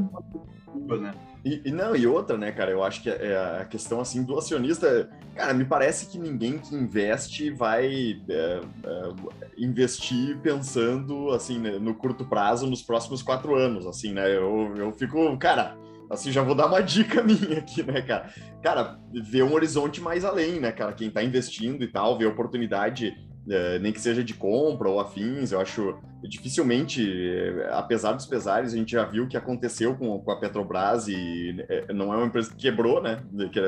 Né? 1.01 1.13
E, 1.45 1.63
e, 1.67 1.71
não, 1.71 1.95
e 1.95 2.07
outra, 2.07 2.37
né, 2.37 2.51
cara, 2.51 2.71
eu 2.71 2.83
acho 2.83 3.03
que 3.03 3.09
é 3.09 3.61
a 3.61 3.65
questão, 3.65 4.01
assim, 4.01 4.25
do 4.25 4.37
acionista, 4.37 5.09
cara, 5.35 5.55
me 5.55 5.65
parece 5.65 6.07
que 6.07 6.19
ninguém 6.19 6.59
que 6.59 6.75
investe 6.75 7.51
vai 7.51 8.21
é, 8.29 8.61
é, 8.85 9.13
investir 9.57 10.37
pensando, 10.39 11.31
assim, 11.31 11.59
né, 11.59 11.79
no 11.79 11.95
curto 11.95 12.25
prazo, 12.25 12.67
nos 12.67 12.83
próximos 12.83 13.23
quatro 13.23 13.55
anos, 13.55 13.87
assim, 13.87 14.13
né, 14.13 14.37
eu, 14.37 14.75
eu 14.77 14.93
fico, 14.93 15.37
cara, 15.39 15.77
assim, 16.11 16.33
já 16.33 16.43
vou 16.43 16.57
dar 16.57 16.67
uma 16.67 16.83
dica 16.83 17.23
minha 17.25 17.59
aqui, 17.59 17.85
né, 17.85 18.03
cara, 18.03 18.31
cara, 18.61 18.99
ver 19.13 19.45
um 19.45 19.55
horizonte 19.55 20.01
mais 20.01 20.25
além, 20.25 20.59
né, 20.59 20.73
cara, 20.73 20.93
quem 20.93 21.09
tá 21.09 21.23
investindo 21.23 21.85
e 21.85 21.89
tal, 21.89 22.19
ver 22.19 22.27
oportunidade 22.27 23.17
é, 23.51 23.79
nem 23.79 23.93
que 23.93 24.01
seja 24.01 24.23
de 24.23 24.35
compra 24.35 24.89
ou 24.89 25.01
afins, 25.01 25.53
eu 25.53 25.61
acho 25.61 25.99
dificilmente, 26.23 27.03
é, 27.03 27.71
apesar 27.73 28.13
dos 28.13 28.27
pesares, 28.27 28.73
a 28.73 28.77
gente 28.77 28.93
já 28.93 29.05
viu 29.05 29.25
o 29.25 29.29
que 29.29 29.37
aconteceu 29.37 29.95
com, 29.97 30.19
com 30.21 30.31
a 30.31 30.37
Petrobras 30.37 31.09
e 31.09 31.65
é, 31.69 31.93
não 31.93 32.13
é 32.13 32.17
uma 32.17 32.27
empresa 32.27 32.51
que 32.51 32.57
quebrou, 32.57 33.03
né? 33.03 33.23
Que 33.53 33.61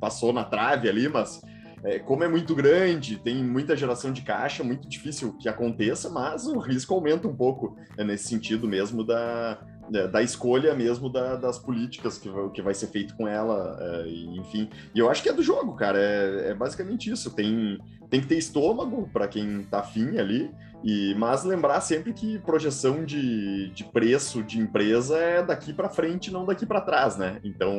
passou 0.00 0.32
na 0.32 0.44
trave 0.44 0.88
ali, 0.88 1.08
mas 1.08 1.40
é, 1.84 1.98
como 1.98 2.24
é 2.24 2.28
muito 2.28 2.54
grande, 2.54 3.18
tem 3.18 3.44
muita 3.44 3.76
geração 3.76 4.10
de 4.10 4.22
caixa, 4.22 4.64
muito 4.64 4.88
difícil 4.88 5.34
que 5.34 5.50
aconteça, 5.50 6.08
mas 6.08 6.46
o 6.46 6.58
risco 6.58 6.94
aumenta 6.94 7.28
um 7.28 7.36
pouco 7.36 7.76
é, 7.98 8.02
nesse 8.02 8.26
sentido 8.26 8.66
mesmo 8.66 9.04
da, 9.04 9.58
é, 9.73 9.73
da 9.90 10.22
escolha 10.22 10.74
mesmo 10.74 11.08
da, 11.08 11.36
das 11.36 11.58
políticas 11.58 12.18
que, 12.18 12.28
que 12.52 12.62
vai 12.62 12.74
ser 12.74 12.88
feito 12.88 13.14
com 13.16 13.28
ela, 13.28 13.76
é, 13.80 14.08
enfim. 14.08 14.68
E 14.94 14.98
eu 14.98 15.10
acho 15.10 15.22
que 15.22 15.28
é 15.28 15.32
do 15.32 15.42
jogo, 15.42 15.74
cara. 15.74 15.98
É, 15.98 16.50
é 16.50 16.54
basicamente 16.54 17.10
isso. 17.10 17.30
Tem, 17.30 17.78
tem 18.08 18.20
que 18.20 18.26
ter 18.26 18.38
estômago 18.38 19.08
para 19.12 19.28
quem 19.28 19.62
tá 19.64 19.80
afim 19.80 20.18
ali, 20.18 20.50
e, 20.82 21.14
mas 21.16 21.44
lembrar 21.44 21.80
sempre 21.80 22.12
que 22.12 22.38
projeção 22.40 23.04
de, 23.04 23.70
de 23.70 23.84
preço 23.84 24.42
de 24.42 24.58
empresa 24.58 25.18
é 25.18 25.42
daqui 25.42 25.72
para 25.72 25.88
frente, 25.88 26.30
não 26.30 26.44
daqui 26.44 26.66
para 26.66 26.80
trás, 26.80 27.16
né? 27.16 27.40
Então, 27.42 27.72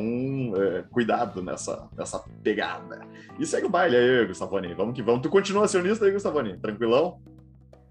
é, 0.57 0.83
cuidado 0.91 1.41
nessa, 1.41 1.87
nessa 1.95 2.19
pegada. 2.43 3.01
E 3.39 3.45
segue 3.45 3.67
o 3.67 3.69
baile 3.69 3.95
aí, 3.95 4.25
Gustavoni. 4.25 4.73
Vamos 4.73 4.95
que 4.95 5.03
vamos. 5.03 5.21
Tu 5.21 5.29
continua 5.29 5.65
acionista 5.65 6.05
aí, 6.05 6.11
Gustavoni? 6.11 6.57
Tranquilão? 6.57 7.19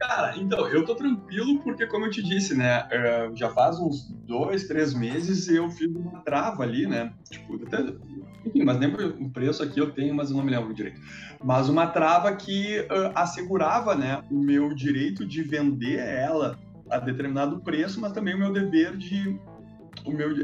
Cara, 0.07 0.37
então, 0.37 0.69
eu 0.69 0.85
tô 0.85 0.95
tranquilo 0.95 1.61
porque, 1.61 1.87
como 1.87 2.05
eu 2.05 2.11
te 2.11 2.23
disse, 2.23 2.55
né, 2.55 2.87
é, 2.91 3.31
já 3.35 3.49
faz 3.49 3.79
uns 3.79 4.07
dois, 4.27 4.69
três 4.69 4.93
meses 4.93 5.49
eu 5.49 5.71
fiz 5.71 5.91
uma 5.97 6.21
trava 6.21 6.63
ali, 6.63 6.87
né, 6.87 7.11
tipo, 7.31 7.55
até, 7.67 7.81
enfim, 8.45 8.65
mas 8.65 8.79
lembro 8.79 9.09
o 9.19 9.31
preço 9.31 9.63
aqui 9.63 9.81
eu 9.81 9.93
tenho, 9.93 10.15
mas 10.15 10.31
eu 10.31 10.37
não 10.37 10.45
me 10.45 10.51
lembro 10.51 10.75
direito. 10.75 11.01
Mas 11.43 11.71
uma 11.71 11.87
trava 11.87 12.37
que 12.37 12.81
uh, 12.81 13.13
assegurava, 13.15 13.95
né, 13.95 14.23
o 14.31 14.39
meu 14.39 14.75
direito 14.75 15.25
de 15.25 15.43
vender 15.43 15.99
ela 15.99 16.59
a 16.91 16.99
determinado 16.99 17.61
preço, 17.61 17.99
mas 17.99 18.13
também 18.13 18.35
o 18.35 18.39
meu 18.39 18.53
dever 18.53 18.99
de 18.99 19.41
o 20.05 20.13
meu 20.13 20.35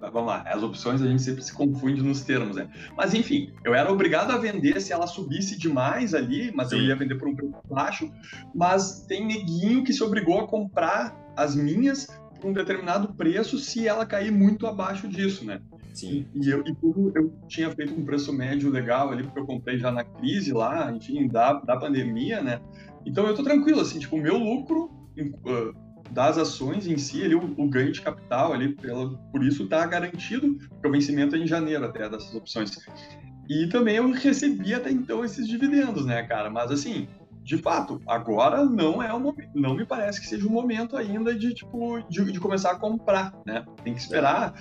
vamos 0.00 0.26
lá, 0.26 0.42
as 0.46 0.62
opções 0.62 1.02
a 1.02 1.06
gente 1.06 1.22
sempre 1.22 1.42
se 1.42 1.52
confunde 1.52 2.02
nos 2.02 2.22
termos, 2.22 2.56
né? 2.56 2.68
Mas 2.96 3.14
enfim, 3.14 3.52
eu 3.64 3.74
era 3.74 3.90
obrigado 3.92 4.30
a 4.30 4.38
vender 4.38 4.80
se 4.80 4.92
ela 4.92 5.06
subisse 5.06 5.58
demais 5.58 6.14
ali, 6.14 6.52
mas 6.54 6.68
Sim. 6.68 6.76
eu 6.76 6.82
ia 6.84 6.96
vender 6.96 7.16
por 7.16 7.28
um 7.28 7.34
preço 7.34 7.54
baixo. 7.68 8.10
Mas 8.54 9.04
tem 9.06 9.26
neguinho 9.26 9.84
que 9.84 9.92
se 9.92 10.02
obrigou 10.02 10.40
a 10.40 10.46
comprar 10.46 11.16
as 11.36 11.54
minhas 11.54 12.06
por 12.40 12.50
um 12.50 12.52
determinado 12.52 13.14
preço 13.14 13.58
se 13.58 13.86
ela 13.86 14.06
cair 14.06 14.32
muito 14.32 14.66
abaixo 14.66 15.06
disso, 15.08 15.44
né? 15.44 15.60
Sim. 15.94 16.26
E, 16.34 16.48
eu, 16.48 16.62
e 16.66 16.74
como 16.74 17.12
eu 17.14 17.32
tinha 17.48 17.70
feito 17.70 17.94
um 17.94 18.04
preço 18.04 18.32
médio 18.32 18.70
legal 18.70 19.10
ali, 19.10 19.22
porque 19.22 19.40
eu 19.40 19.46
comprei 19.46 19.78
já 19.78 19.90
na 19.90 20.04
crise 20.04 20.52
lá, 20.52 20.90
enfim, 20.92 21.28
da, 21.28 21.54
da 21.54 21.76
pandemia, 21.76 22.40
né? 22.40 22.60
Então 23.04 23.26
eu 23.26 23.34
tô 23.34 23.42
tranquilo, 23.42 23.80
assim, 23.80 23.98
tipo, 23.98 24.16
o 24.16 24.20
meu 24.20 24.38
lucro. 24.38 24.90
Das 26.10 26.36
ações 26.38 26.86
em 26.86 26.98
si, 26.98 27.22
ali, 27.24 27.34
o, 27.34 27.54
o 27.56 27.68
ganho 27.68 27.92
de 27.92 28.00
capital, 28.00 28.52
ali, 28.52 28.74
pela, 28.74 29.10
por 29.30 29.44
isso 29.44 29.64
está 29.64 29.86
garantido, 29.86 30.58
o 30.84 30.90
vencimento 30.90 31.36
é 31.36 31.38
em 31.38 31.46
janeiro 31.46 31.84
até 31.84 32.08
dessas 32.08 32.34
opções. 32.34 32.76
E 33.48 33.68
também 33.68 33.96
eu 33.96 34.10
recebi 34.10 34.74
até 34.74 34.90
então 34.90 35.24
esses 35.24 35.46
dividendos, 35.46 36.04
né, 36.06 36.22
cara? 36.24 36.50
Mas 36.50 36.70
assim, 36.70 37.08
de 37.42 37.58
fato, 37.58 38.00
agora 38.06 38.64
não 38.64 39.02
é 39.02 39.12
o 39.12 39.20
momento, 39.20 39.50
não 39.54 39.74
me 39.74 39.84
parece 39.84 40.20
que 40.20 40.26
seja 40.26 40.46
o 40.46 40.50
momento 40.50 40.96
ainda 40.96 41.34
de, 41.34 41.54
tipo, 41.54 42.00
de, 42.08 42.32
de 42.32 42.40
começar 42.40 42.72
a 42.72 42.78
comprar, 42.78 43.32
né? 43.46 43.64
Tem 43.82 43.94
que 43.94 44.00
esperar 44.00 44.54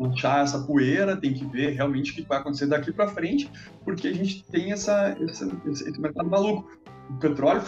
puxar 0.00 0.42
essa 0.42 0.58
poeira, 0.60 1.14
tem 1.14 1.34
que 1.34 1.44
ver 1.44 1.74
realmente 1.74 2.12
o 2.12 2.14
que 2.14 2.22
vai 2.22 2.38
acontecer 2.38 2.66
daqui 2.66 2.90
para 2.90 3.08
frente, 3.08 3.50
porque 3.84 4.08
a 4.08 4.14
gente 4.14 4.42
tem 4.44 4.72
essa, 4.72 5.14
essa, 5.20 5.46
esse 5.66 6.00
mercado 6.00 6.30
maluco 6.30 6.70
o 7.10 7.18
petróleo 7.18 7.62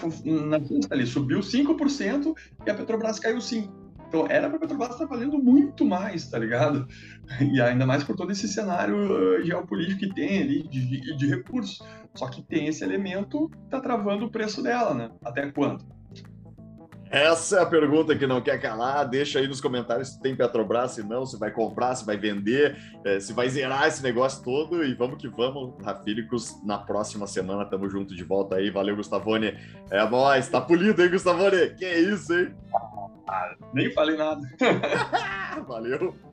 na 0.48 0.60
sexta 0.64 0.94
ali 0.94 1.06
subiu 1.06 1.40
5% 1.40 2.34
e 2.66 2.70
a 2.70 2.74
Petrobras 2.74 3.18
caiu 3.18 3.38
5%. 3.38 3.82
Então 4.08 4.26
era 4.28 4.46
para 4.46 4.58
a 4.58 4.60
Petrobras 4.60 4.90
estar 4.90 5.06
valendo 5.06 5.38
muito 5.38 5.86
mais, 5.86 6.28
tá 6.28 6.38
ligado? 6.38 6.86
E 7.40 7.60
ainda 7.62 7.86
mais 7.86 8.04
por 8.04 8.14
todo 8.14 8.30
esse 8.30 8.46
cenário 8.46 8.94
uh, 8.94 9.42
geopolítico 9.42 10.00
que 10.00 10.14
tem 10.14 10.42
ali 10.42 10.68
de, 10.68 11.16
de 11.16 11.26
recursos. 11.26 11.80
Só 12.14 12.28
que 12.28 12.42
tem 12.42 12.66
esse 12.66 12.84
elemento 12.84 13.48
que 13.48 13.70
tá 13.70 13.80
travando 13.80 14.26
o 14.26 14.30
preço 14.30 14.62
dela, 14.62 14.92
né? 14.92 15.10
Até 15.24 15.50
quando? 15.50 15.82
Essa 17.12 17.58
é 17.58 17.62
a 17.62 17.66
pergunta 17.66 18.16
que 18.16 18.26
não 18.26 18.40
quer 18.40 18.58
calar. 18.58 19.06
Deixa 19.06 19.38
aí 19.38 19.46
nos 19.46 19.60
comentários 19.60 20.08
se 20.08 20.20
tem 20.22 20.34
Petrobras, 20.34 20.92
se 20.92 21.02
não, 21.02 21.26
se 21.26 21.38
vai 21.38 21.50
comprar, 21.50 21.94
se 21.94 22.06
vai 22.06 22.16
vender, 22.16 22.74
é, 23.04 23.20
se 23.20 23.34
vai 23.34 23.50
zerar 23.50 23.86
esse 23.86 24.02
negócio 24.02 24.42
todo. 24.42 24.82
E 24.82 24.94
vamos 24.94 25.20
que 25.20 25.28
vamos, 25.28 25.74
Rafílicos. 25.84 26.56
Na 26.64 26.78
próxima 26.78 27.26
semana 27.26 27.66
tamo 27.66 27.86
junto 27.90 28.16
de 28.16 28.24
volta 28.24 28.56
aí. 28.56 28.70
Valeu, 28.70 28.96
Gustavone. 28.96 29.58
É 29.90 30.08
nóis, 30.08 30.48
tá 30.48 30.58
polido, 30.58 31.02
hein, 31.02 31.10
Gustavone? 31.10 31.74
Que 31.76 31.86
isso, 31.86 32.32
hein? 32.32 32.54
Ah, 33.28 33.56
nem 33.74 33.92
falei 33.92 34.16
nada. 34.16 34.40
Valeu. 35.68 36.31